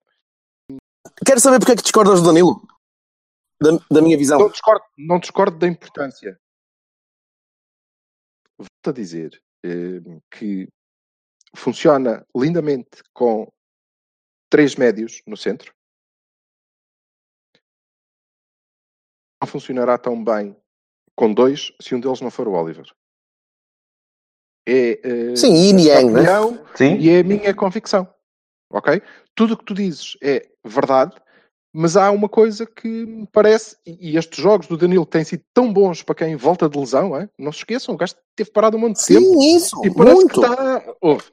[1.25, 2.67] Quero saber porque é que discordas do Danilo?
[3.61, 4.39] Da, da minha visão.
[4.39, 6.39] Não discordo, não discordo da importância.
[8.59, 10.69] Volto a dizer eh, que
[11.55, 13.51] funciona lindamente com
[14.49, 15.75] três médios no centro.
[19.43, 20.57] Não funcionará tão bem
[21.15, 22.87] com dois se um deles não for o Oliver.
[24.67, 26.21] É, eh, Sim, yin a minha yang, né?
[26.21, 26.97] opinião Sim?
[26.99, 28.09] e é a minha convicção.
[28.73, 29.03] Ok?
[29.35, 31.17] Tudo o que tu dizes é verdade,
[31.73, 35.43] mas há uma coisa que me parece, e e estes jogos do Danilo têm sido
[35.55, 37.29] tão bons para quem volta de lesão, é?
[37.39, 40.17] não se esqueçam, o gajo teve parado um monte de tempo Sim, isso, e parece
[40.17, 40.41] muito.
[40.41, 40.95] que está.
[41.01, 41.25] Ouve,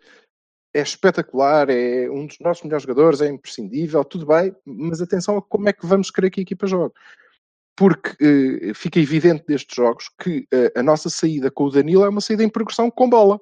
[0.73, 5.41] é espetacular, é um dos nossos melhores jogadores, é imprescindível, tudo bem, mas atenção a
[5.41, 6.93] como é que vamos querer que a equipa jogue.
[7.77, 12.09] Porque eh, fica evidente destes jogos que eh, a nossa saída com o Danilo é
[12.09, 13.39] uma saída em progressão com bola.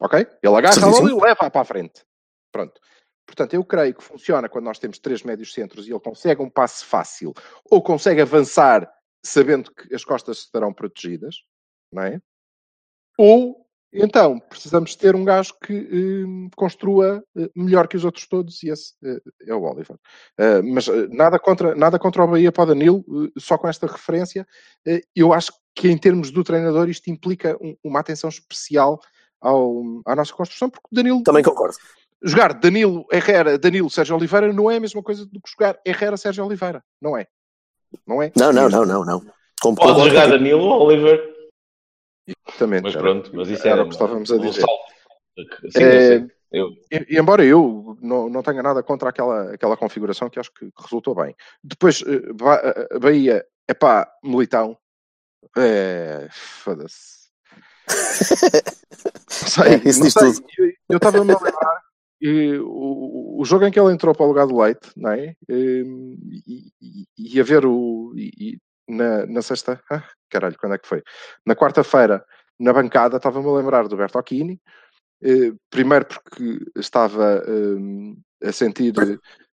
[0.00, 0.18] Ok?
[0.42, 2.04] Ele agarra a bola e leva para a frente.
[2.50, 2.80] Pronto.
[3.24, 6.50] Portanto, eu creio que funciona quando nós temos três médios centros e ele consegue um
[6.50, 7.32] passe fácil
[7.64, 8.90] ou consegue avançar
[9.24, 11.44] sabendo que as costas estarão protegidas,
[11.92, 12.20] não é?
[13.18, 18.62] Ou então precisamos ter um gajo que eh, construa eh, melhor que os outros todos
[18.62, 19.96] e esse eh, é o Oliver.
[20.38, 23.04] Eh, mas nada contra, nada contra o Bahia para o Danilo,
[23.38, 24.46] só com esta referência,
[25.14, 28.98] eu acho que em termos do treinador isto implica um- uma atenção especial
[29.40, 31.76] ao, à nossa construção, porque o Danilo Também concordo.
[32.22, 36.16] jogar Danilo Herrera, Danilo Sérgio Oliveira não é a mesma coisa do que jogar Herrera
[36.16, 36.82] Sérgio Oliveira.
[37.00, 37.26] Não é.
[38.06, 38.32] Não é?
[38.36, 39.74] Não, não, não, não, não.
[39.74, 40.28] Pode jogar.
[40.28, 41.35] Danilo Oliver,
[42.26, 42.82] Exatamente.
[42.82, 44.64] mas era- pronto, mas isso era era o que estávamos a um dizer.
[45.70, 50.30] Sim, É, eu E, e embora eu não, não tenha nada contra aquela, aquela configuração
[50.30, 51.34] que acho que, que resultou bem.
[51.62, 54.76] Depois, eh, Ba- eh, Bahia, é pá, Militão.
[55.56, 56.28] É.
[56.32, 57.26] Foda-se.
[57.88, 60.32] Não sei, É, isso não diz sei.
[60.32, 60.46] tudo.
[60.88, 61.80] Eu- estava-me a lembrar
[62.18, 65.36] e o, o jogo em que ele entrou para o lugar do Leite, não é?
[65.50, 68.12] Ehm, E, e, e a ver o.
[68.16, 69.80] e na, na sexta.
[69.90, 71.02] Ah, caralho, quando é que foi?
[71.44, 72.24] Na quarta-feira,
[72.58, 74.60] na bancada, estava-me a lembrar do Bertocchini.
[75.22, 78.92] Eh, primeiro porque estava ehm, a sentir.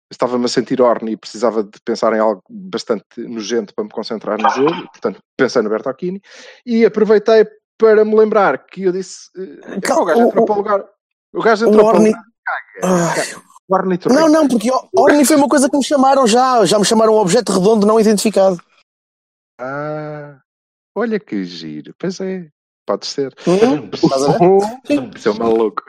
[0.10, 4.38] Estava-me a sentir orne e precisava de pensar em algo bastante nojento para me concentrar
[4.38, 6.22] no jogo, portanto pensei no Bertocchini
[6.66, 10.58] e aproveitei para me lembrar que eu disse: eh, "Epá, o gajo entrou para o
[10.58, 10.86] lugar.
[11.34, 12.10] O gajo entrou para o Orni.
[12.10, 12.24] lugar.
[14.14, 16.66] Não, não, porque Orni foi uma coisa que me chamaram já.
[16.66, 18.62] Já me chamaram um objeto redondo não identificado.
[19.62, 20.40] Ah,
[20.96, 21.94] olha que giro.
[22.00, 22.50] Pois é,
[22.86, 23.34] pode ser.
[23.48, 25.12] Hum?
[25.18, 25.84] Seu maluco.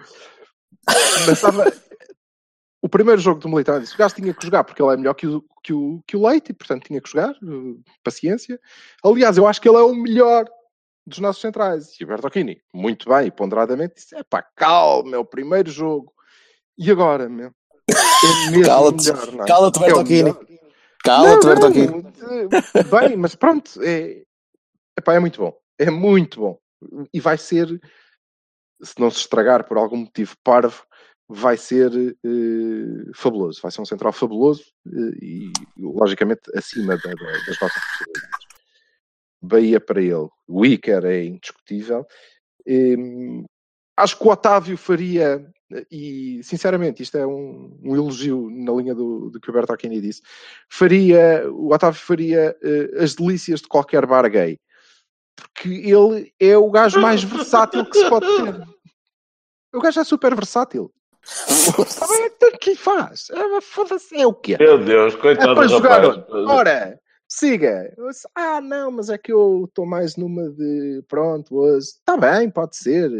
[0.86, 1.72] Mas estava.
[2.84, 5.14] O primeiro jogo do Militar disse: o gajo tinha que jogar porque ele é melhor
[5.14, 7.30] que o, que o, que o Leite e, portanto, tinha que jogar.
[7.30, 8.60] eh, Paciência.
[9.04, 10.44] Aliás, eu acho que ele é o melhor
[11.06, 11.98] dos nossos centrais.
[12.00, 16.12] E o Bertocchini, muito bem, ponderadamente, disse: é pá, calma, é o primeiro jogo.
[16.76, 17.52] E agora, meu?
[17.88, 19.46] É mesmo Cala-te, melhor, é?
[19.46, 20.22] cala-te, É Bertocchini.
[20.24, 20.46] melhor.
[21.02, 21.86] Cala-te, Bertocchini.
[21.86, 22.48] não, eh,
[23.08, 24.22] Bem, mas pronto, é,
[24.98, 25.56] epá, é muito bom.
[25.78, 26.58] É muito bom.
[27.12, 27.68] E vai ser,
[28.82, 30.84] se não se estragar por algum motivo parvo,
[31.28, 33.60] vai ser eh, fabuloso.
[33.62, 38.46] Vai ser um central fabuloso eh, e, logicamente, acima da- da- das nossas possibilidades.
[39.42, 40.28] Bahia para ele.
[40.46, 42.06] O Iker é indiscutível.
[42.66, 43.44] Em,
[43.96, 45.44] acho que o Otávio faria,
[45.90, 50.22] e sinceramente, isto é um, um elogio na linha do, do que o Bertocchini disse,
[50.68, 54.58] faria, o Otávio faria eh, as delícias de qualquer bar gay.
[55.34, 58.68] Porque ele é o gajo mais versátil que se pode ter.
[59.74, 60.92] O gajo é super versátil.
[62.26, 63.30] Então, o que faz?
[63.30, 64.56] É, Foda-se, é o quê?
[64.58, 66.46] Meu Deus, É coitado para do jogar rapaz.
[66.48, 67.94] Ora, siga.
[68.34, 71.02] Ah, não, mas é que eu estou mais numa de.
[71.08, 71.86] Pronto, hoje.
[71.86, 73.10] Está bem, pode ser.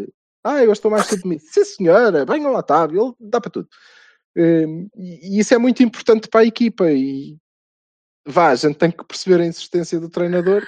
[0.43, 1.47] Ah, eu estou mais submisso.
[1.51, 2.85] Sim, senhora, venham lá, tá.
[2.89, 3.67] Ele dá para tudo.
[4.37, 6.91] Hum, E isso é muito importante para a equipa.
[6.91, 7.37] E
[8.25, 10.63] vá, a gente tem que perceber a insistência do treinador.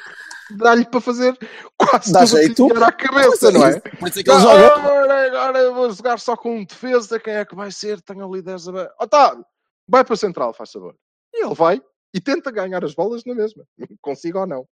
[0.57, 1.35] Dá-lhe para fazer
[1.75, 2.83] quase Dá tudo o que jeito.
[2.83, 3.79] à cabeça, não é?
[3.79, 4.75] Por isso é que ele joga.
[4.75, 7.19] Agora, agora eu vou jogar só com um defesa.
[7.19, 7.99] Quem é que vai ser?
[8.01, 8.93] Tenho ali 10 a...
[9.01, 9.43] Otávio,
[9.87, 10.95] vai para a central, faz favor.
[11.33, 11.81] E ele vai
[12.13, 13.65] e tenta ganhar as bolas na mesma,
[14.01, 14.67] consiga ou não.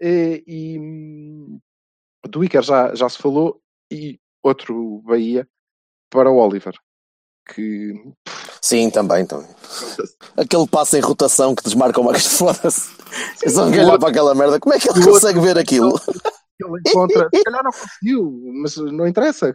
[0.00, 1.60] E, e hum,
[2.28, 3.60] do Iker já, já se falou.
[3.90, 5.46] E outro Bahia
[6.10, 6.74] para o Oliver.
[7.54, 7.94] Que
[8.62, 9.48] Sim, também, também.
[10.36, 12.90] Aquele passo em rotação que desmarca o Max foda-se.
[13.42, 14.60] Eu só olhar para aquela merda.
[14.60, 15.98] Como é que ele outro- consegue ver aquilo?
[16.62, 19.52] ele encontra, se calhar não conseguiu, mas não interessa.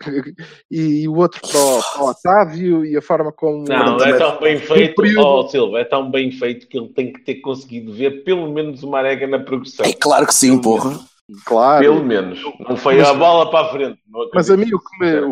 [0.72, 3.64] E, o outro para o, para o Otávio e a forma como.
[3.64, 7.14] Não, é tão bem feito, período- ó Silva, é tão bem feito que ele tem
[7.14, 9.86] que ter conseguido ver pelo menos uma arega na progressão.
[9.86, 11.00] É claro que sim, porra.
[11.46, 11.82] Claro.
[11.84, 12.40] Pelo menos.
[12.60, 14.02] Não foi Mas- a bola para a frente.
[14.34, 15.32] Mas a mim o que me, o,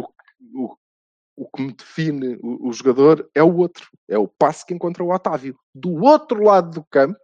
[0.56, 0.76] o,
[1.38, 3.88] o que me define o, o jogador é o outro.
[4.10, 5.56] É o passe que encontra o Otávio.
[5.74, 7.18] Do outro lado do campo,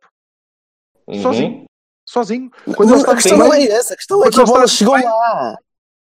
[1.08, 1.22] Uhum.
[1.22, 1.66] sozinho.
[2.08, 2.52] Sozinho.
[2.76, 3.94] Quando ele Mas está a questão no não é essa.
[3.94, 5.58] A questão é Quando que a bola chegou bem- lá.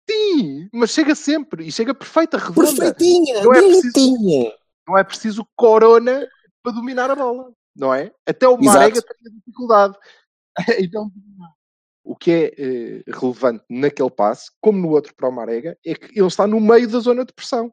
[0.09, 1.65] sim, mas chega sempre.
[1.67, 2.61] E chega perfeita, redonda.
[2.67, 4.53] Perfeitinha, Não é preciso-.
[4.87, 6.27] Não é preciso corona
[6.63, 7.51] para dominar a bola.
[7.75, 8.11] Não é?
[8.27, 8.57] Até o.
[8.57, 9.95] Marega tem dificuldade.
[10.79, 11.09] Então,
[12.09, 16.19] o que é eh, relevante naquele passe, como no outro para o Marega, é que
[16.19, 17.71] ele está no meio da zona de pressão.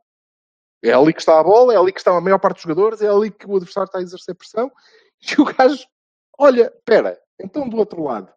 [0.85, 3.01] É ali que está a bola, é ali que está a maior parte dos jogadores,
[3.01, 4.71] é ali que o adversário está a exercer pressão.
[5.27, 5.87] E o gajo,
[6.39, 8.31] olha, espera, então do outro lado.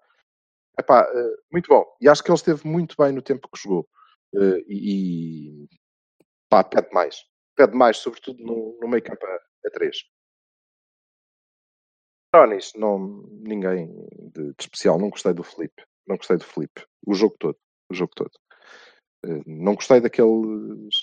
[0.79, 1.85] Epá, eh, muito bom.
[1.99, 3.85] E acho que ele esteve muito bem no tempo que jogou.
[4.35, 5.67] Eh, e,
[6.49, 7.25] pá, pede mais.
[7.57, 9.97] Pede mais, sobretudo no, no meio campo a, a três.
[12.33, 13.87] Ronis, não, ninguém
[14.33, 14.97] de, de especial.
[14.97, 15.88] Não gostei do Felipe.
[16.09, 16.85] Não gostei do Felipe.
[17.05, 17.55] O jogo todo.
[17.89, 18.31] O jogo todo.
[19.23, 20.95] Eh, Não gostei daqueles,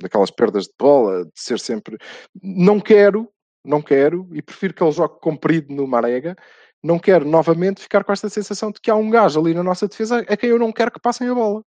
[0.00, 1.96] daquelas perdas de bola, de ser sempre.
[2.42, 3.32] Não quero,
[3.64, 6.36] não quero, e prefiro que ele jogue comprido no Marega.
[6.82, 9.86] Não quero novamente ficar com esta sensação de que há um gajo ali na nossa
[9.86, 11.62] defesa a quem eu não quero que passem a bola,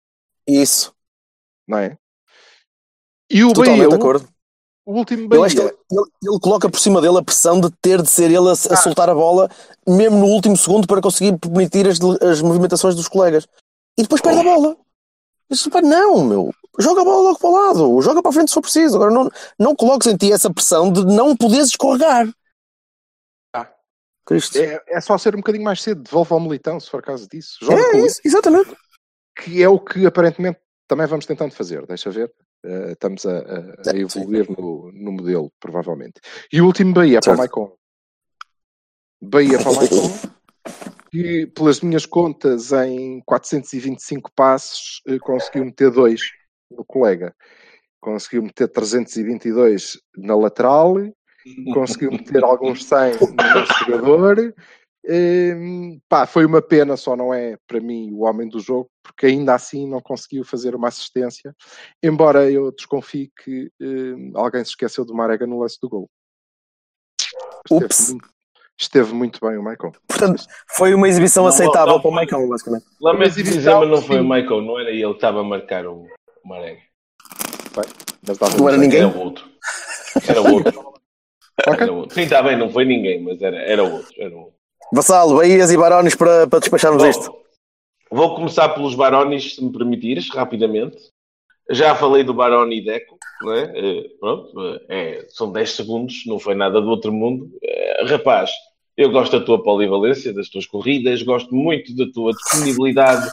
[0.45, 0.93] Isso,
[1.69, 1.97] não é?
[3.31, 4.34] E o totalmente Bahia, de acordo.
[4.87, 8.09] O último Bahia, ele, ele- ele coloca por cima dele a pressão de ter de
[8.11, 8.77] ser ele a, a Ah.
[8.77, 9.49] soltar a bola,
[9.87, 13.47] mesmo no último segundo, para conseguir permitir as, as movimentações dos colegas.
[13.99, 14.77] E depois perde a bola.
[15.71, 16.53] Pá, não, meu.
[16.79, 18.03] Joga a bola logo para o lado.
[18.03, 18.97] Joga para a frente se for preciso.
[18.97, 22.27] Agora não, não coloques em ti essa pressão de não poderes escorregar.
[23.55, 23.69] Ah.
[24.57, 27.59] É, é só ser um bocadinho mais cedo, devolve ao militão, se for caso disso.
[27.63, 28.75] Joga É isso, exatamente.
[29.37, 32.33] que é o que aparentemente também vamos tentando fazer, deixa ver.
[32.65, 36.21] Eh, estamos a, a- a evoluir no, no modelo, provavelmente.
[36.51, 37.39] E o último Bahia para o Certo.
[37.39, 37.77] Maicon.
[39.21, 40.11] Bahia para o Maicon,
[41.11, 46.21] que pelas minhas contas, em 425 passos, eh, conseguiu meter dois
[46.71, 47.35] no colega.
[48.01, 50.95] Conseguiu meter 322 na lateral,
[51.73, 54.55] conseguiu meter alguns 100 no jogador.
[55.07, 59.27] Hum, pá, foi uma pena, só não é para mim o homem do jogo, porque
[59.27, 61.55] ainda assim não conseguiu fazer uma assistência.
[62.03, 66.09] Embora eu desconfie que hum, alguém se esqueceu do Marega no lance do gol.
[67.71, 68.29] Esteve muito,
[68.81, 69.93] esteve muito bem o Michael.
[70.09, 72.15] Portanto, foi uma exibição Não, aceitável não, para o.
[72.15, 72.87] Maicon, basicamente.
[73.01, 74.23] Lamento Mas dizer, mas não foi sim.
[74.23, 76.07] o Michael, não era ele que estava a marcar o
[76.45, 76.81] Marega.
[78.27, 79.01] Mas Não era ninguém?
[79.01, 79.51] Era o outro.
[80.27, 80.95] Era o outro.
[81.67, 81.83] Ok.
[81.83, 82.15] Era outro.
[82.15, 84.13] Sim, está bem, não foi ninguém, mas era, era o outro.
[84.19, 84.64] Era o outro.
[84.93, 87.35] Vassalo, Bahias e Barões para, para despacharmos Bom, isto.
[88.11, 90.97] Vou começar pelos Barones, se me permitires, rapidamente.
[91.71, 93.73] Já falei do Baroni Deco, não é?
[93.75, 97.51] Eh, pronto, eh, é, são 10 segundos, não foi nada do outro mundo.
[97.63, 98.51] Eh, rapaz,
[98.97, 103.31] eu gosto da tua polivalência, das tuas corridas, gosto muito da tua disponibilidade,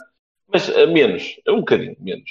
[0.48, 2.30] mas menos, um bocadinho menos.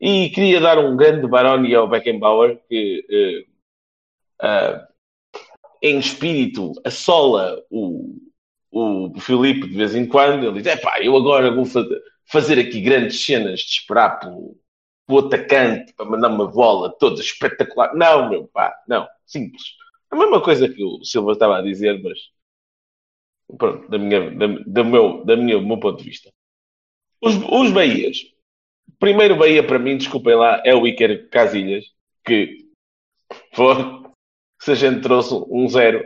[0.00, 3.46] E queria dar um grande Baroni ao Beckenbauer, que
[4.40, 4.86] ah,
[5.84, 8.16] em espírito assola o,
[8.72, 10.46] o Filipe de vez em quando.
[10.46, 11.66] Ele diz: é pá, eu agora vou
[12.24, 14.56] fazer, aqui grandes cenas de esperar pelo,
[15.06, 17.94] pelo atacante para mandar uma bola toda espetacular.
[17.94, 19.62] Não, meu pá, não, simples.
[20.10, 22.18] A mesma coisa que o Silva estava a dizer, mas
[23.58, 26.32] pronto, da minha, da, da meu, da minha, do meu ponto de vista.
[27.20, 28.32] Os, os Bahias.
[28.98, 31.84] Primeiro Bahia para mim, desculpem lá, é o Iker Casilhas,
[32.24, 32.68] que
[33.52, 34.03] foi,
[34.64, 36.02] se a gente trouxe um zero,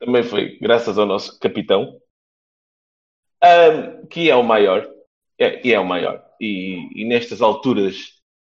[0.00, 1.96] também foi graças ao nosso capitão,
[3.42, 4.86] Ahm, que é o maior,
[5.38, 6.22] é, e é o maior.
[6.40, 7.96] E, e nestas alturas,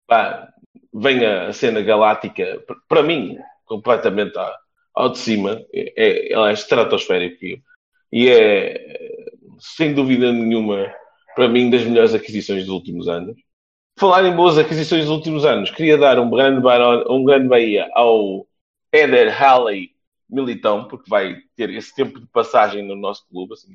[0.07, 0.49] pá,
[0.93, 4.53] vem a cena galáctica, para mim, completamente ao,
[4.93, 7.61] ao de cima, é, é, ela é estratosférica e-
[8.11, 8.99] e é,
[9.59, 10.93] sem dúvida nenhuma,
[11.35, 13.35] para mim, das melhores aquisições dos últimos anos.
[13.97, 17.89] Falar em boas aquisições dos últimos anos, queria dar um grande, barão, um grande Bahia
[17.93, 18.44] ao
[18.95, 19.91] Eder Halley
[20.29, 23.73] Militão, porque vai ter esse tempo de passagem no nosso clube, assim,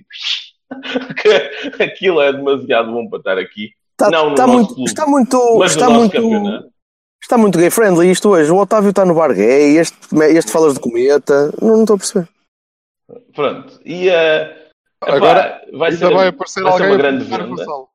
[1.77, 3.73] que aquilo é demasiado bom para estar aqui.
[3.93, 6.73] Está, Não, no está nosso muito, clube, está muito, Mas está no nosso muito, campeonato.
[7.23, 8.51] está muito gay friendly isto hoje.
[8.51, 9.97] O Otávio está no bar gay, este,
[10.37, 11.53] este falas de cometa.
[11.61, 12.29] Não, não estou a perceber.
[13.35, 13.81] Pronto.
[13.85, 14.61] E uh,
[15.03, 17.47] Agora, vai ser, vai aparecer vai ser uma grande venda.
[17.47, 17.89] Vassalo.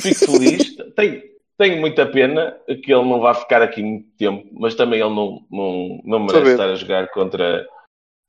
[0.00, 0.76] Fico feliz.
[0.94, 1.22] Tenho,
[1.58, 5.44] tenho muita pena que ele não vá ficar aqui muito tempo, mas também ele não,
[5.50, 6.50] não, não merece Saber.
[6.52, 7.66] estar a jogar contra.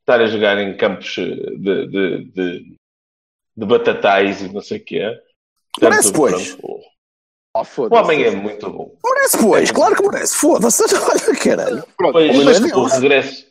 [0.02, 2.76] estar a jogar em campos de, de, de,
[3.56, 5.20] de batatais e não sei o que é.
[5.82, 6.58] Merece, pois.
[6.62, 6.80] o
[7.56, 8.96] Ah, o homem é muito bom.
[9.04, 10.36] Merece, pois, claro que merece.
[10.36, 11.84] Foda-se, olha caralho.
[11.98, 12.74] Pronto, Pois, Mas mas, Deus.
[12.94, 13.47] o regresso.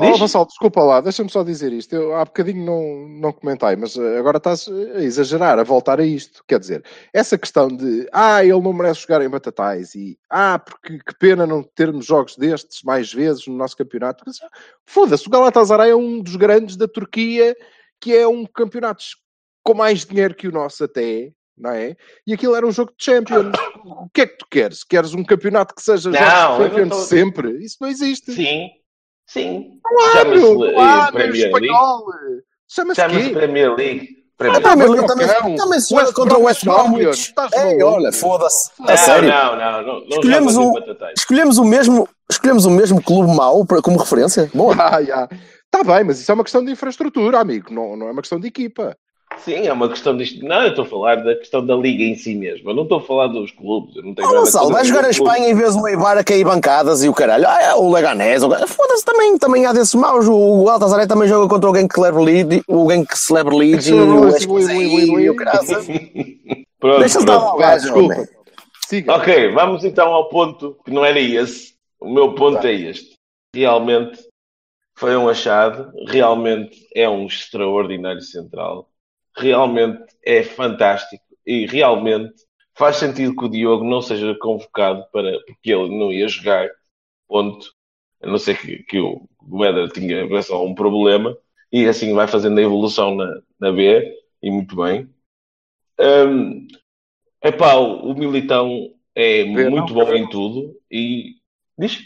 [0.00, 0.18] Oh, Diz?
[0.18, 1.94] Vassal, desculpa lá, deixa-me só dizer isto.
[1.94, 6.04] Eu há bocadinho não, não comentei, mas eh, agora estás a exagerar, a voltar a
[6.04, 6.42] isto.
[6.46, 10.98] Quer dizer, essa questão de ah, ele não merece jogar em Batatais e ah, porque
[10.98, 14.24] que pena não termos jogos destes mais vezes no nosso campeonato.
[14.28, 14.48] Ah,
[14.86, 17.54] Foda-se, o Galatasaray é um dos grandes da Turquia,
[18.00, 19.04] que é um campeonato
[19.62, 21.30] com mais dinheiro que o nosso até.
[21.58, 21.94] Não é?
[22.26, 23.52] E aquilo era um jogo de Champions.
[23.84, 24.84] O que é que tu queres?
[24.84, 26.18] Queres um campeonato que seja não
[26.58, 27.64] Champions tô- sempre?
[27.64, 28.32] Isso não existe.
[28.32, 28.68] Sim,
[29.32, 29.78] sim.
[29.82, 31.66] Claro, Chama-se claro, Premier League.
[31.66, 32.04] espanhol.
[32.68, 33.30] Chama-se Chama-se?
[33.30, 34.20] Premier League.
[34.36, 34.90] Premier Premier League.
[34.90, 38.70] League também, Não, também se West joga contra o West Bromwich estás Ei, olha, foda-se.
[38.78, 39.28] Não, A sério.
[39.28, 40.72] não, não, não, Escolhemos o-.
[41.16, 44.50] Escolhemos o mesmo, escolhemos o mesmo clube mau para, como referência.
[44.54, 44.74] Boa.
[44.80, 45.28] Ah, já.
[45.70, 47.72] Tá bem, mas isso é uma questão de infraestrutura, amigo.
[47.72, 48.96] Não, não é uma questão de equipa.
[49.38, 50.44] Sim, é uma questão disto.
[50.44, 52.70] Não, eu estou a falar da questão da liga em si mesmo.
[52.70, 53.96] Eu não estou a falar dos clubes.
[53.96, 55.16] Eu não tenho Oh, nada a Gonçalo, fazer vai jogar clubes.
[55.16, 57.46] Espanha em vez do Eibar a cair bancadas e o caralho.
[57.48, 58.42] Ah, é o Leganés.
[58.42, 60.26] o- Foda-se também, também há desses maus.
[60.28, 65.20] O Galatasaray também joga contra alguém que celebra lead, alguém que celebra lead e o
[65.20, 65.86] e graças.
[66.98, 68.28] Deixa-se dar ao gajo, desculpa.
[68.86, 69.14] Siga.
[69.14, 71.74] Ok, vamos então ao ponto que não era esse.
[72.00, 72.68] O meu ponto Tá.
[72.68, 73.14] é este.
[73.54, 74.18] Realmente
[74.96, 78.88] foi um achado, realmente é um extraordinário central,
[79.36, 82.34] realmente é fantástico e realmente
[82.74, 86.68] faz sentido que o Diogo não seja convocado para porque ele não ia jogar.
[87.28, 87.72] Ponto.
[88.22, 91.36] A não ser que, que o Éder tinha só um problema
[91.72, 95.08] e assim vai fazendo a evolução na, na B e muito bem.
[95.98, 96.66] Hum,
[97.42, 101.36] epá, o, o Militão é B muito não, bom em tudo e
[101.78, 101.98] diz,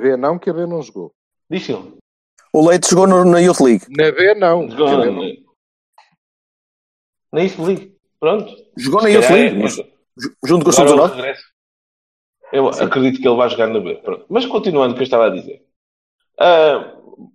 [0.00, 1.12] B não, que a B não jogou.
[1.50, 1.94] diz ele.
[2.52, 3.84] O Leite jogou no- na Youth League.
[3.90, 4.68] Na B não.
[4.70, 5.45] Jogou
[7.36, 7.94] na- isso li.
[8.18, 8.54] Pronto.
[8.76, 9.84] Jogou na Youth League, mas ju-
[10.44, 11.14] junto com o é o Sub-19.
[11.14, 11.44] regresso.
[12.52, 13.96] Eu acredito que ele vai jogar na B.
[13.96, 14.24] Pronto.
[14.28, 15.62] Mas continuando o que eu estava a dizer.
[16.38, 16.94] Ah,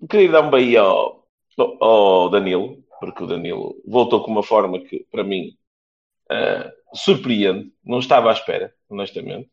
[0.09, 1.27] queria dar um bem ao,
[1.79, 5.55] ao Danilo, porque o Danilo voltou com uma forma que, para mim,
[6.29, 7.71] ah, surpreende.
[7.85, 9.49] Não estava à espera, honestamente.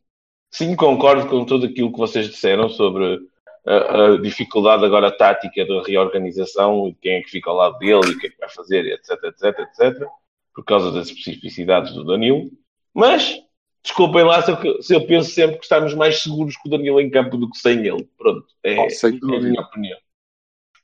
[0.51, 3.19] Sim, concordo com tudo aquilo que vocês disseram sobre
[3.67, 7.77] a, a dificuldade agora tática da reorganização e de quem é que fica ao lado
[7.77, 10.07] dele e o que é que vai fazer, etc, etc, etc,
[10.59, 12.49] por causa das especificidades do Danilo.
[12.93, 13.39] Mas,
[13.83, 16.99] desculpem lá se eu, se eu penso sempre que estamos mais seguros com o Danilo
[16.99, 18.03] em campo do que sem ele.
[18.17, 18.83] Pronto, é, Oh,
[19.33, 19.97] é a minha opinião.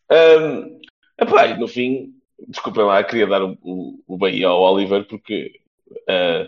[0.10, 0.80] Ahm,
[1.20, 2.14] epá, no fim,
[2.48, 5.60] desculpem lá, queria dar o, o, o bem ao Oliver, porque
[6.08, 6.48] ah,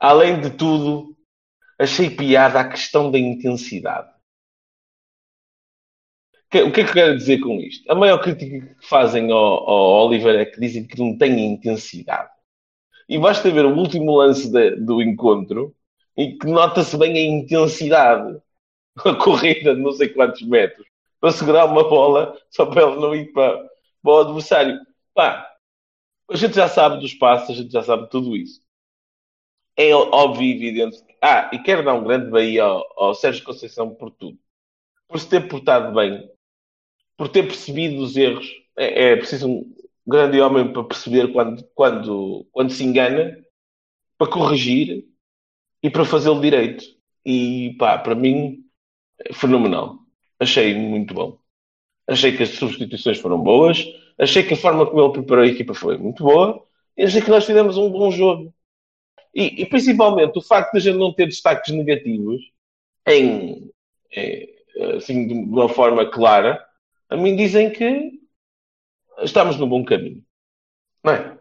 [0.00, 1.16] além de tudo,
[1.78, 4.08] achei piada a questão da intensidade.
[6.50, 7.90] Que- O que é que eu quero dizer com isto?
[7.90, 12.30] A maior crítica que fazem ao, ao Oliver é que dizem que não tem intensidade.
[13.08, 15.74] E basta ver o último lance de- do encontro
[16.16, 18.38] em que nota-se bem a intensidade.
[19.04, 20.86] A corrida de não sei quantos metros
[21.20, 23.58] para segurar uma bola só para ela não ir para,
[24.02, 24.78] para o adversário.
[25.14, 25.48] Pá,
[26.30, 28.60] a gente já sabe dos passos, a gente já sabe tudo isso.
[29.76, 31.02] É óbvio e evidente.
[31.04, 34.38] que- Ah, e quero dar um grande bem ao, ao Sérgio Conceição por tudo.
[35.08, 36.30] Por se ter portado bem,
[37.16, 38.48] por ter percebido os erros.
[38.76, 39.73] É, é preciso um
[40.06, 43.36] grande homem para perceber quando, quando, quando se engana,
[44.18, 45.04] para corrigir
[45.82, 46.84] e para fazê-lo direito.
[47.24, 48.64] E pá, para mim,
[49.32, 49.98] fenomenal.
[50.38, 51.38] Achei muito bom.
[52.06, 53.84] Achei que as substituições foram boas.
[54.18, 56.62] Achei que a forma como ele preparou a equipa foi muito boa.
[56.96, 58.54] E achei que nós fizemos um bom jogo.
[59.34, 62.40] E, e principalmente o facto de a gente não ter destaques negativos
[63.06, 63.70] em,
[64.14, 64.48] eh,
[64.96, 66.64] assim, de uma forma clara,
[67.08, 68.23] a mim dizem que
[69.22, 70.22] estamos no bom caminho.
[71.02, 71.32] Não é?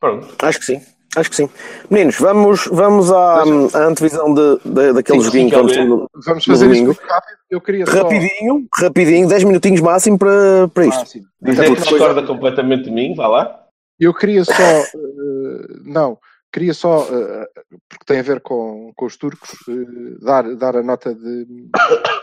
[0.00, 0.34] Pronto.
[0.42, 0.80] Acho que sim.
[1.16, 1.48] Acho que sim.
[1.90, 6.44] Meninos, vamos, vamos à, à antevisão de, de- daquele Sim, joguinho sim, que no- Vamos
[6.44, 6.98] fazer isso domingo.
[7.08, 7.36] rápido.
[7.48, 8.02] Eu queria só...
[8.02, 11.20] Rapidinho, rapidinho, 10 minutinhos máximo para, para isto.
[11.40, 13.64] Dizer Até que discorda completamente de mim, vá lá.
[13.98, 14.52] Eu queria só.
[14.52, 16.18] eh, não,
[16.52, 17.46] queria só, eh,
[17.88, 21.46] porque tem a ver com, com os turcos, eh, dar, dar a nota de,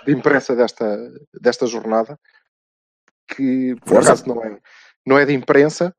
[0.05, 0.85] de imprensa desta,
[1.41, 2.19] desta jornada,
[3.27, 4.13] que por Força.
[4.13, 4.59] acaso não é,
[5.05, 5.95] não é de imprensa.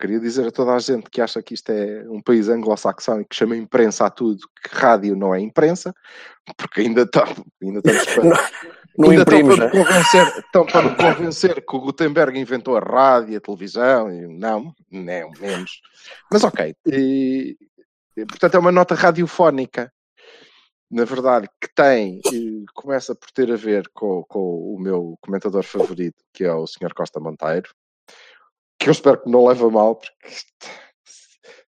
[0.00, 3.24] Queria dizer a toda a gente que acha que isto é um país anglo-saxão e
[3.24, 5.92] que chama imprensa a tudo, que rádio não é imprensa,
[6.56, 7.24] porque ainda, tá,
[7.60, 8.50] ainda estamos para,
[8.96, 12.76] Não Ainda imprimos, estão para, me convencer, estão para me convencer que o Gutenberg inventou
[12.76, 15.80] a rádio, a televisão, e não, nem menos.
[16.30, 16.74] Mas ok.
[16.86, 17.56] E,
[18.16, 19.92] portanto, é uma nota radiofónica,
[20.90, 25.62] na verdade, que tem, e começa por ter a ver com, com o meu comentador
[25.62, 26.94] favorito, que é o Sr.
[26.94, 27.70] Costa Monteiro,
[28.78, 30.28] que eu espero que não leve a mal, porque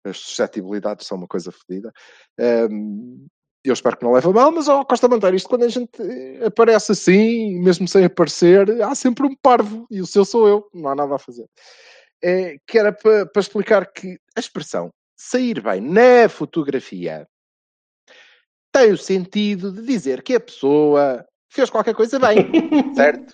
[0.03, 1.93] as suscetibilidades são uma coisa fodida.
[2.39, 3.25] Ahm,
[3.63, 5.89] eu espero que não leve a mal, mas ó, Costa Monteiro, isto quando a gente
[6.45, 10.89] aparece assim, mesmo sem aparecer, há sempre um parvo, e o seu sou eu, não
[10.89, 11.47] há nada a fazer.
[12.23, 17.27] É, que era para para explicar que a expressão sair bem na fotografia
[18.75, 22.35] tem o sentido de dizer que a pessoa fez qualquer coisa bem,
[22.93, 23.33] certo?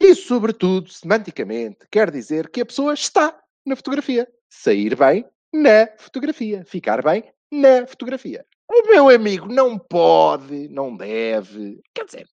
[0.00, 4.28] E, sobretudo, semanticamente, quer dizer que a pessoa está na fotografia.
[4.50, 6.64] Sair bem na fotografia.
[6.64, 8.44] Ficar bem na fotografia.
[8.68, 12.28] O meu amigo não pode, não deve, quer dizer,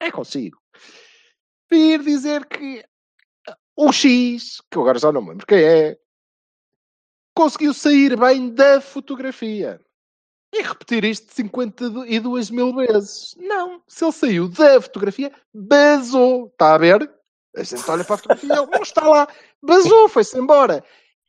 [0.00, 0.58] é consigo,
[1.70, 2.84] vir dizer que
[3.76, 5.96] o X, que eu agora já não me lembro quem é,
[7.32, 9.80] conseguiu sair bem da fotografia.
[10.52, 13.34] E repetir isto 52 mil vezes.
[13.38, 16.48] Não, se ele saiu da fotografia, basou.
[16.48, 17.10] Está a ver?
[17.56, 19.28] A gente olha para a fotografia, ele não está lá.
[19.62, 20.84] Basou, foi-se embora.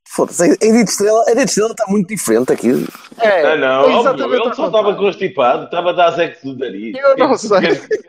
[0.05, 2.71] Foda-se, a Edith Estrela, a Edith Estrela está muito diferente aqui.
[3.19, 6.93] É, Ah, não, é óbvio, ele só estava constipado, estava a dar sexo do nariz.
[6.97, 7.59] Eu não sei.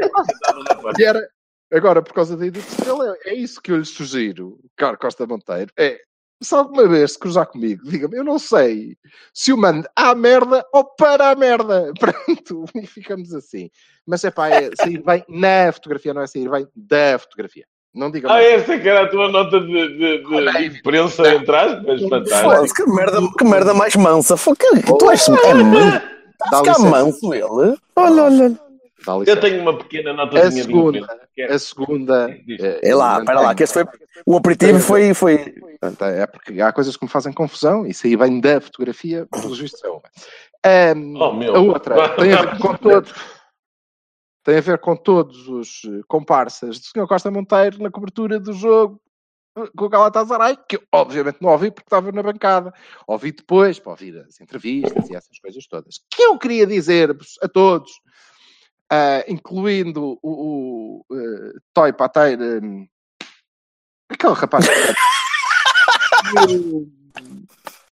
[0.01, 0.99] rapaz.
[0.99, 1.29] E era,
[1.73, 5.71] agora, por causa da Edith Estrela, é isso que eu lhe sugiro, Carlos Costa Monteiro.
[5.79, 5.99] É,
[6.45, 8.97] se alguma vez se cruzar comigo, diga-me, eu não sei
[9.33, 11.93] se o mando à merda ou para a merda.
[11.99, 13.71] Pronto, e ficamos assim.
[14.07, 17.65] Mas é pá, é sair bem na fotografia, não é sair bem da fotografia.
[17.95, 20.69] Não diga Ah, essa que era a tua nota de, de, de, Olha aí.
[20.69, 22.85] de imprensa entre aspas, fantástico.
[22.85, 24.35] Que merda, que merda mais mansa.
[24.37, 25.29] Que, que tu és.
[25.29, 26.03] É manso.
[26.45, 27.77] Está manso ele.
[27.97, 28.64] Olha, olha.
[29.27, 32.29] Eu tenho uma pequena A notazinha de segunda, que é- a segunda.
[32.47, 32.61] Diz.
[32.83, 33.85] É lá, espera lá, que esse foi.
[34.27, 35.15] O aperitivo foi.
[35.15, 35.55] foi...
[35.81, 39.59] Portanto, é porque há coisas que me fazem confusão e sair bem da fotografia, pelos
[39.59, 40.03] vistos é uma.
[41.21, 41.55] Oh, meu.
[41.55, 43.13] a outra tem a ver com todos.
[44.45, 47.07] Tem a ver com todos os eh, comparsas do Sr.
[47.09, 49.01] Costa Monteiro na cobertura do jogo
[49.57, 52.71] eh, com o Galatasaray, que obviamente não ouvi porque estava na bancada.
[53.07, 55.99] Ouvi depois, para ouvir as entrevistas e essas coisas todas.
[56.11, 57.91] Que eu queria dizer-vos a todos,
[58.91, 62.87] ah, incluindo o, o eh, Toy Pateira, hum,
[64.11, 64.65] aquele rapaz.
[66.35, 66.89] e o-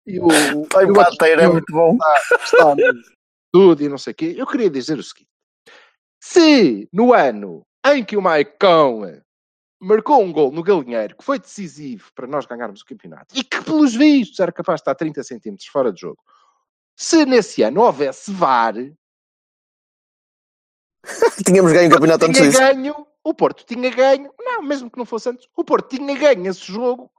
[0.06, 1.98] e o, Ai, e o é muito bom.
[2.42, 2.82] está no
[3.54, 4.34] estúdio e não sei o quê.
[4.36, 5.28] Eu queria dizer o seguinte:
[6.22, 9.20] se no ano em que o Maicon
[9.80, 13.62] marcou um gol no Galinheiro que foi decisivo para nós ganharmos o campeonato e que,
[13.62, 16.18] pelos vistos, era capaz de estar 30 centímetros fora de jogo,
[16.96, 18.74] se nesse ano houvesse VAR,
[21.44, 22.60] Tínhamos ganho o campeonato antes tinha disso.
[22.60, 26.46] ganho, o Porto tinha ganho, não, mesmo que não fosse antes, o Porto tinha ganho
[26.48, 27.10] esse jogo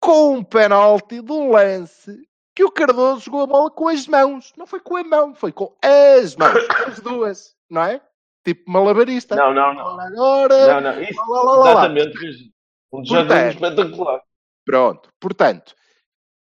[0.00, 4.52] com um penalti de um lance que o Cardoso jogou a bola com as mãos.
[4.56, 8.00] Não foi com a mão, foi com as mãos, as duas, não é?
[8.44, 9.36] Tipo malabarista.
[9.36, 9.84] Não, não, não.
[9.84, 11.02] Ora, Agora, Não, não.
[11.02, 11.70] Isso, lá, lá, lá, lá.
[11.70, 12.52] exatamente.
[12.92, 13.54] Um Portanto.
[13.54, 14.20] espetacular.
[14.66, 15.08] Pronto.
[15.20, 15.74] Portanto,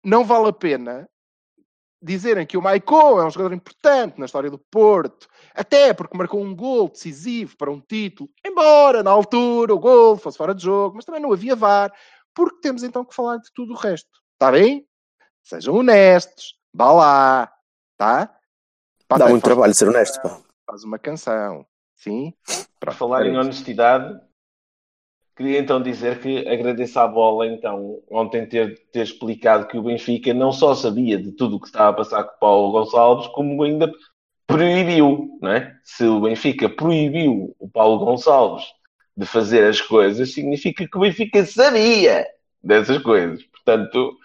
[0.04, 1.08] não vale a pena
[2.02, 6.40] dizerem que o Maicon é um jogador importante na história do Porto, até porque marcou
[6.40, 10.96] um gol decisivo para um título, embora na altura o gol fosse fora de jogo,
[10.96, 11.92] mas também não havia VAR,
[12.34, 14.08] porque temos então que falar de tudo o resto.
[14.32, 14.86] Está bem?
[15.42, 17.52] Sejam honestos, vá lá,
[17.96, 18.26] tá?
[18.26, 18.34] Dá
[19.08, 20.20] Pateiro muito trabalho ser honesto.
[20.22, 20.40] Pá.
[20.66, 22.32] Faz uma canção, sim?
[22.78, 24.20] Pronto, falar em honestidade,
[25.36, 30.34] queria então dizer que agradeço à bola, então, ontem ter, ter explicado que o Benfica
[30.34, 33.62] não só sabia de tudo o que estava a passar com o Paulo Gonçalves, como
[33.62, 33.90] ainda
[34.46, 35.74] proibiu, não é?
[35.84, 38.64] Se o Benfica proibiu o Paulo Gonçalves
[39.16, 42.26] de fazer as coisas, significa que o Benfica sabia
[42.62, 43.42] dessas coisas.
[43.44, 44.16] Portanto,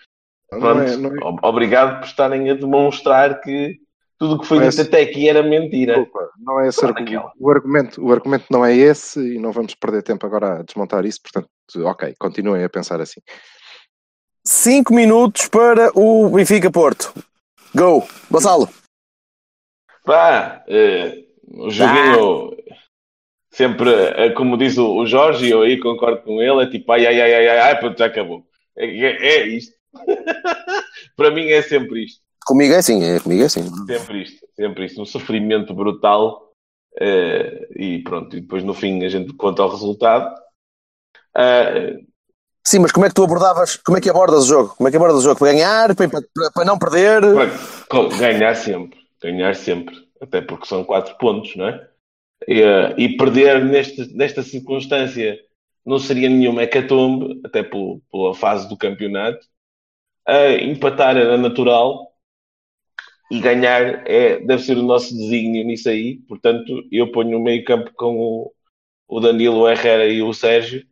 [0.52, 3.80] Não pronto, é- não é- ob- obrigado por estarem a demonstrar que
[4.18, 4.82] tudo o que foi é dito assim.
[4.82, 5.96] até aqui era mentira.
[5.96, 7.32] Desculpa, não é esse argumento.
[7.40, 8.06] O argumento.
[8.06, 11.50] O argumento não é esse e não vamos perder tempo agora a desmontar isso, portanto,
[11.86, 13.22] ok, continuem a pensar assim.
[14.46, 17.14] 5 minutos para o Benfica Porto.
[17.74, 18.08] Go!
[18.32, 18.70] Gonçalo.
[20.06, 22.56] Pá, eh, o joguinho
[23.50, 26.92] sempre, eh, como diz o, o Jorge, e eu aí concordo com ele, é tipo,
[26.92, 28.46] ai, ai, ai, ai, ai, ai pronto, já acabou.
[28.78, 29.74] É, é- é isto.
[31.16, 33.64] Para mim é sempre isto, Comigo é assim, é, comigo é assim.
[33.88, 35.02] sempre isto, sempre isto.
[35.02, 36.52] Um sofrimento brutal
[37.00, 40.34] eh, e pronto, e depois no fim a gente conta o resultado.
[41.36, 41.92] Ah,
[42.68, 44.76] Sim, mas como é que tu abordavas, como é que abordas o jogo?
[44.76, 45.38] Como é que abordas o jogo?
[45.38, 47.22] Para ganhar, para, para- para não perder?
[48.18, 51.88] Ganhar sempre, ganhar sempre, até porque são quatro pontos, não é?
[52.48, 55.38] E, eh, e perder neste, nesta circunstância
[55.86, 59.46] não seria nenhuma hecatombe, até pelo- pela fase do campeonato.
[60.28, 62.05] Eh, empatar era natural
[63.32, 66.18] e ganhar é, deve ser o nosso desígnio nisso aí.
[66.28, 68.54] Portanto, eu ponho o meio campo com o,
[69.08, 70.86] o Danilo, o Herrera e o Sérgio.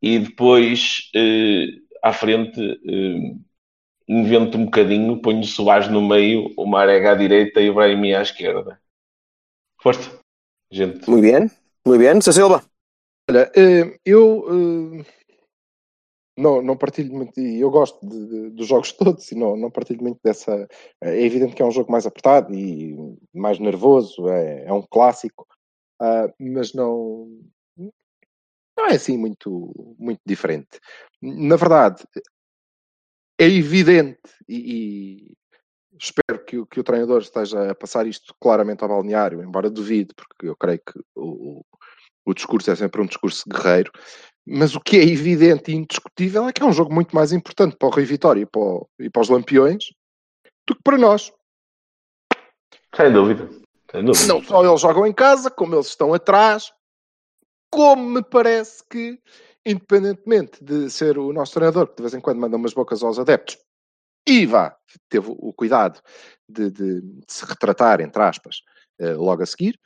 [0.00, 1.66] E depois, eh,
[2.02, 3.36] à frente, eh,
[4.08, 8.12] invento um bocadinho, ponho o Soares no meio, o Marega à direita e o Brahimi
[8.12, 8.80] à esquerda.
[9.80, 10.18] Força,
[10.72, 11.08] gente.
[11.08, 11.48] Muito bem,
[11.86, 12.20] muito bem.
[12.20, 12.32] Sr.
[12.32, 12.64] Silva.
[13.30, 15.21] Olha, eh, eu eh,
[16.36, 19.70] não, não partilho muito, e eu gosto de- de- dos jogos todos e não, não
[19.70, 20.66] partilho muito dessa.
[21.00, 22.96] É evidente que é um jogo mais apertado e
[23.34, 25.46] mais nervoso, é, é um clássico,
[26.00, 27.28] ah, mas não,
[27.76, 30.80] não é assim muito, muito diferente.
[31.20, 32.02] Na verdade,
[33.38, 35.32] é evidente e, e
[36.00, 40.14] espero que, o- que o treinador esteja a passar isto claramente ao balneário, embora duvide,
[40.14, 41.64] porque eu creio que o-
[42.24, 43.90] o discurso é sempre um discurso guerreiro.
[44.46, 47.76] Mas o que é evidente e indiscutível é que é um jogo muito mais importante
[47.76, 49.84] para o Rui Vitória e para, o- e para os Lampiões
[50.66, 51.32] do que para nós.
[52.94, 53.48] Sem dúvida.
[53.90, 54.26] Sem dúvida.
[54.26, 56.72] Não só eles jogam em casa, como eles estão atrás,
[57.70, 59.18] como me parece que,
[59.64, 63.18] independentemente de ser o nosso treinador, que de vez em quando manda umas bocas aos
[63.18, 63.56] adeptos,
[64.28, 64.76] e vá,
[65.08, 66.00] teve o cuidado
[66.48, 68.56] de, de- de se retratar, entre aspas,
[68.98, 69.78] eh, logo a seguir,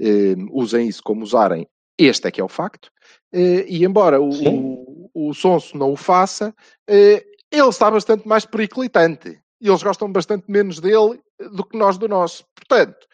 [0.00, 1.68] eh, usem isso como usarem
[1.98, 2.90] Este é que é o facto.
[3.32, 6.54] Eh, e embora o, o, o Sonso não o faça,
[6.86, 9.40] eh, ele está bastante mais periclitante.
[9.60, 12.44] E eles gostam bastante menos dele do que nós do nosso.
[12.54, 13.06] Portanto,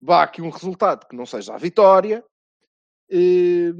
[0.00, 2.22] vá aqui um resultado que não seja a vitória,
[3.10, 3.72] eh,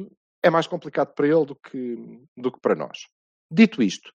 [0.43, 1.97] é mais complicado para ele do que,
[2.37, 3.07] do que para nós.
[3.53, 4.11] Dito isto,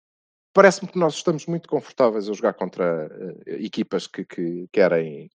[0.53, 3.09] parece-me que nós estamos muito confortáveis a jogar contra
[3.47, 5.29] equipas que, que, querem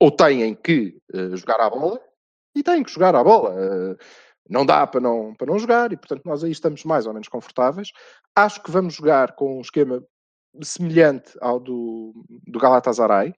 [0.00, 0.96] ou têm que
[1.34, 2.00] jogar à bola
[2.56, 3.50] e têm que jogar à bola.
[3.50, 3.96] Uh,
[4.48, 7.28] não dá para não, para não jogar e, portanto, nós aí estamos mais ou menos
[7.28, 7.92] confortáveis.
[8.34, 10.02] Acho que vamos jogar com um esquema
[10.62, 12.14] semelhante ao do,
[12.46, 13.34] do Galatasaray.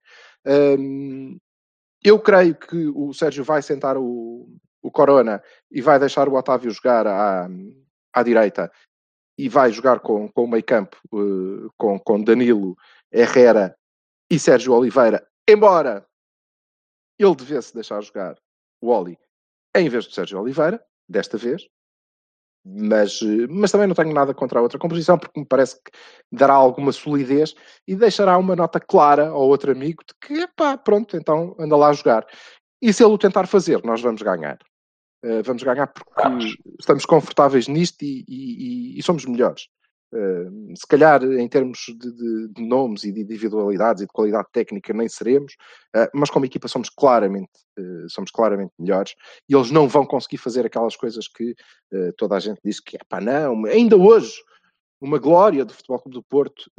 [2.04, 4.48] Eu creio que o Sérgio vai sentar o,
[4.82, 7.48] o Corona e vai deixar o Otávio jogar à,
[8.12, 8.70] à direita
[9.36, 12.76] e vai jogar com, com o meio campo uh, com, com Danilo,
[13.12, 13.76] Herrera
[14.30, 16.06] e Sérgio Oliveira, embora
[17.18, 18.36] ele devesse deixar jogar
[18.80, 19.18] o Oli
[19.74, 21.62] em vez de Sérgio Oliveira, desta vez,
[22.64, 25.90] mas, mas também não tenho nada contra a outra composição, porque me parece que
[26.30, 27.54] dará alguma solidez
[27.86, 31.88] e deixará uma nota clara ao outro amigo de que, pá, pronto, então anda lá
[31.88, 32.26] a jogar.
[32.82, 34.58] E se ele o tentar fazer, nós vamos ganhar.
[35.24, 39.68] Uh, vamos ganhar porque estamos confortáveis nisto e, e, e somos melhores.
[40.10, 44.48] Uh, se calhar em termos de, de, de, nomes e de individualidades e de qualidade
[44.50, 45.52] técnica nem seremos,
[45.94, 49.14] uh, mas como equipa somos claramente, uh, somos claramente melhores
[49.46, 51.54] e eles não vão conseguir fazer aquelas coisas que
[52.16, 54.32] toda a gente diz que é pá, não, ainda hoje
[54.98, 56.70] uma glória do Futebol Clube do Porto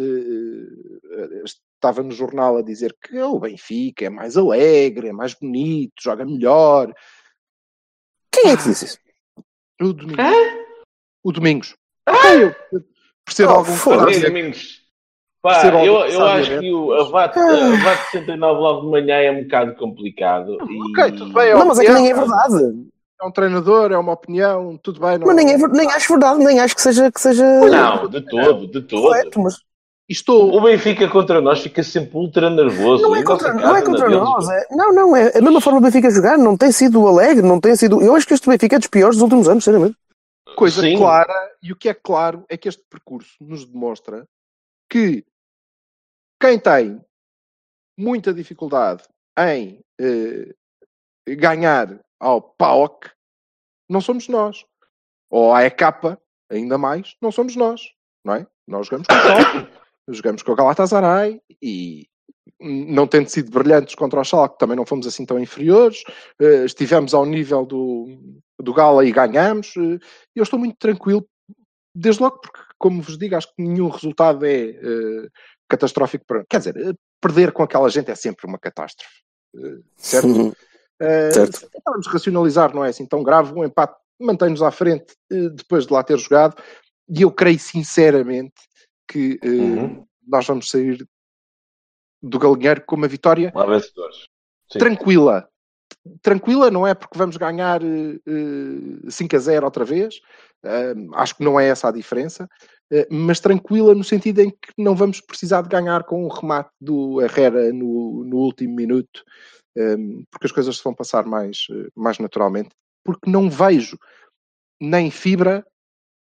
[1.46, 6.26] estava no jornal a dizer que o Benfica é mais alegre, é mais bonito, joga
[6.26, 6.94] melhor.
[8.32, 9.00] Quem é que disse isso?
[9.82, 10.26] O Domingos.
[11.24, 11.76] O Domingos.
[12.06, 12.36] Ah!
[12.72, 12.84] Eu,
[13.30, 14.80] percebo oh, algum foda Domingos.
[15.42, 19.32] Pá, eu, eu acho que o, a VAT, a VAT 69 logo de manhã é
[19.32, 20.58] um bocado complicado.
[20.70, 20.92] E...
[20.92, 21.48] Ok, tudo bem.
[21.48, 22.90] É não, mas é que nem é verdade.
[23.22, 25.18] É um treinador, é uma opinião, tudo bem.
[25.18, 25.28] Não...
[25.28, 27.10] Mas nem, é, nem acho verdade, nem acho que seja.
[27.10, 27.44] Que seja...
[27.44, 29.02] Não, de todo, de todo.
[29.02, 29.56] Correto, mas...
[30.10, 30.54] Estou...
[30.54, 33.04] O Benfica contra nós fica sempre ultra nervoso.
[33.04, 34.50] Não é contra, não é contra nós.
[34.50, 35.16] É, não, não.
[35.16, 36.38] É a mesma forma do Benfica jogar.
[36.38, 38.02] Não tem sido alegre, não tem sido.
[38.02, 39.96] Eu acho que este Benfica é dos piores dos últimos anos, sinceramente.
[40.60, 40.97] Coisa Sim.
[40.97, 44.28] clara, e o que é claro é que este percurso nos demonstra
[44.89, 45.26] que
[46.38, 47.01] quem tem
[47.97, 49.03] muita dificuldade
[49.39, 50.53] em eh,
[51.36, 53.10] ganhar ao PAOK
[53.89, 54.66] não somos nós.
[55.30, 55.82] Ou à EK,
[56.49, 57.93] ainda mais, não somos nós.
[58.26, 58.47] Não é?
[58.68, 59.72] Nós jogamos com o PAOK,
[60.10, 62.05] jogamos com o Galatasaray e
[62.60, 66.03] não tendo sido brilhantes contra o Schalke, também não fomos assim tão inferiores.
[66.41, 69.76] Uh, estivemos ao nível do, do Gala e ganhamos.
[69.76, 69.99] Uh,
[70.36, 71.28] eu estou muito tranquilo,
[71.95, 75.30] desde logo porque, como vos digo, acho que nenhum resultado é uh,
[75.70, 76.45] catastrófico para...
[76.49, 79.22] Quer dizer, perder com aquela gente é sempre uma catástrofe.
[79.97, 80.28] certo?
[80.28, 80.53] Uhum.
[81.32, 81.68] certo.
[81.68, 83.53] Então vamos racionalizar, não é assim tão grave.
[83.53, 86.62] Um empate mantém-nos à frente depois de lá ter jogado.
[87.10, 88.53] E eu creio sinceramente
[89.07, 90.05] que uhum.
[90.28, 91.05] nós vamos sair
[92.22, 93.51] do Galinheiro com uma vitória
[94.78, 95.49] tranquila.
[96.22, 100.16] Tranquila não é porque vamos ganhar uh, 5 a 0 outra vez,
[100.66, 102.50] uh, acho que não é essa a diferença,
[102.91, 106.72] uh, mas tranquila no sentido em que não vamos precisar de ganhar com o remate
[106.80, 109.24] do Herrera no, no último minuto,
[109.78, 112.70] um, porque as coisas se vão passar mais, mais naturalmente,
[113.04, 113.97] porque não vejo
[114.82, 115.66] nem fibra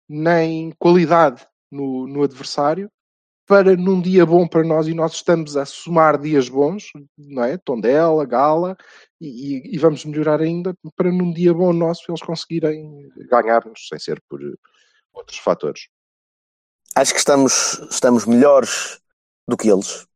[0.09, 2.91] nem qualidade no, no adversário
[3.47, 7.59] para num dia bom para nós e nós estamos a somar dias bons, não é?
[7.59, 8.77] Tondela, Gala,
[9.21, 14.23] e, e, vamos melhorar ainda para num dia bom nosso eles conseguirem ganhar-nos sem ser
[14.29, 14.41] por
[15.13, 15.89] outros fatores.
[16.95, 19.01] Acho que estamos, estamos melhores
[19.47, 20.07] do que eles.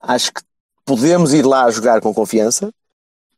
[0.00, 0.42] Acho que
[0.84, 2.72] podemos ir lá jogar com confiança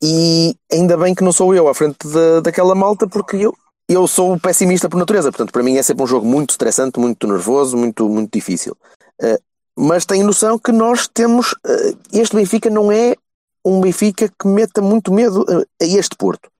[0.02, 3.54] e ainda bem que não sou eu à frente de, daquela malta porque eu,
[3.88, 7.26] eu sou pessimista por natureza, portanto, para mim é sempre um jogo muito estressante, muito
[7.26, 8.76] nervoso, muito, muito difícil.
[9.20, 9.38] Uh,
[9.76, 11.52] mas tenho noção que nós temos.
[11.52, 13.14] Uh, este Benfica não é
[13.64, 16.50] um Benfica que meta muito medo a, a este Porto.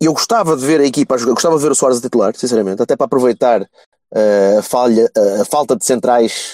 [0.00, 2.34] Eu gostava de ver a equipa a jogar, gostava de ver o Soares a titular,
[2.34, 6.52] sinceramente, até para aproveitar uh, a, falha, a falta de centrais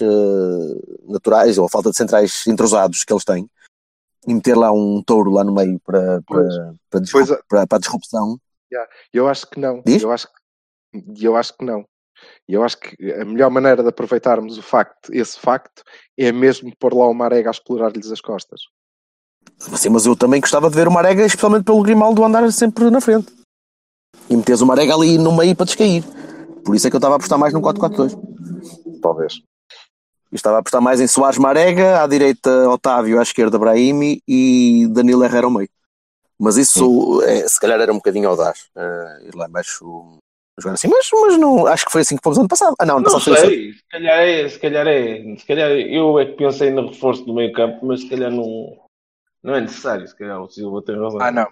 [1.06, 3.48] naturais ou a falta de centrais entrosados que eles têm
[4.26, 7.00] e meter lá um touro lá no meio para, para, para,
[7.48, 8.38] para, para a disrupção.
[8.72, 8.90] Yeah.
[9.12, 9.82] Eu acho que não.
[9.84, 10.02] Diz?
[10.02, 11.84] Eu acho que, eu acho que não.
[12.48, 15.82] Eu acho que a melhor maneira de aproveitarmos o facto, esse facto
[16.18, 18.60] é mesmo pôr lá o Marega a explorar-lhes as costas.
[19.58, 23.00] Sim, mas eu também gostava de ver o Marega, especialmente pelo Grimaldo, andar sempre na
[23.00, 23.32] frente.
[24.28, 26.04] E meteres o Marega ali no meio para descair.
[26.64, 28.18] Por isso é que eu estava a apostar mais no 4-4-2.
[29.00, 29.34] Talvez.
[30.30, 34.86] Eu estava a apostar mais em Soares Marega, à direita Otávio, à esquerda Brahimi e
[34.90, 35.68] Danilo Herrera ao meio.
[36.38, 38.68] Mas isso, é, se calhar, era um bocadinho audaz.
[38.76, 40.18] Uh, ir lá embaixo
[40.60, 40.88] jogar assim.
[40.88, 42.74] Mas, mas não, acho que foi assim que fomos ano passado.
[42.78, 45.70] Ah, não, ano Não passado foi sei, se calhar é, se calhar é, se calhar
[45.70, 48.76] eu é que pensei no reforço do meio campo, mas se calhar não,
[49.42, 51.20] não é necessário, se calhar o Silva tem razão.
[51.20, 51.46] Ah, não.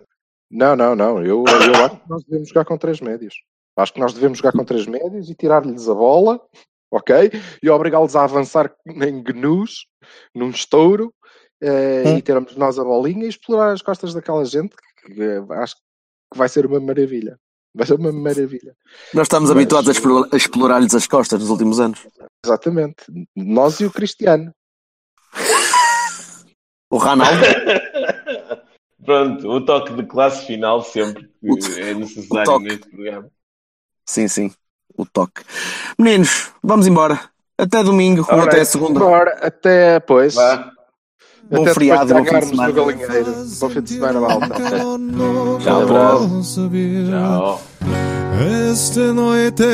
[0.51, 1.19] Não, não, não.
[1.25, 3.35] Eu, eu acho que nós devemos jogar com três médios.
[3.77, 6.41] Acho que nós devemos jogar com três médios e tirar-lhes a bola,
[6.91, 7.31] ok?
[7.63, 9.87] E obrigá-los a avançar em gnus,
[10.35, 11.13] num estouro,
[11.61, 12.17] eh, Hum.
[12.19, 15.75] e termos nós a bolinha e explorar as costas daquela gente, que, que, eh, acho
[15.77, 17.39] que vai ser uma maravilha.
[17.75, 18.75] Vai ser uma maravilha.
[19.13, 22.07] Nós estamos Mas- habituados a explorar- a explorar-lhes as costas nos últimos anos.
[22.45, 23.05] Exatamente.
[23.37, 24.53] Nós e o Cristiano.
[26.89, 27.41] O Ronaldo,
[29.05, 33.29] Pronto, o toque de classe final sempre que é necessário neste programa.
[34.09, 34.53] sim, sim,
[34.97, 35.43] o toque.
[35.99, 37.29] Meninos, vamos embora.
[37.59, 39.01] Até domingo, ou até a segunda.
[39.01, 40.35] Bora, até pois.
[40.35, 40.71] Vá,
[41.51, 42.73] Bom até feriado, bom fim de semana.
[42.73, 44.55] Bom fim de semana, malta.
[45.61, 47.61] Tchau, tchau.
[48.71, 49.65] Este noite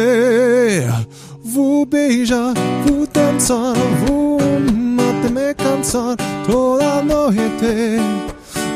[1.42, 2.54] Vou beijar,
[2.86, 3.74] vou dançar
[4.06, 6.16] Vou até me cansar
[6.46, 7.98] Toda noite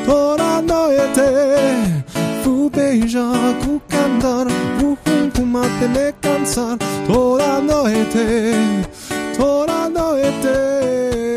[0.04, 2.02] Toda noite
[2.42, 4.46] Vou beijar, vou cantar
[4.80, 6.76] Vou junto até me cansar
[7.06, 8.82] Toda noite
[9.36, 11.35] Toda noite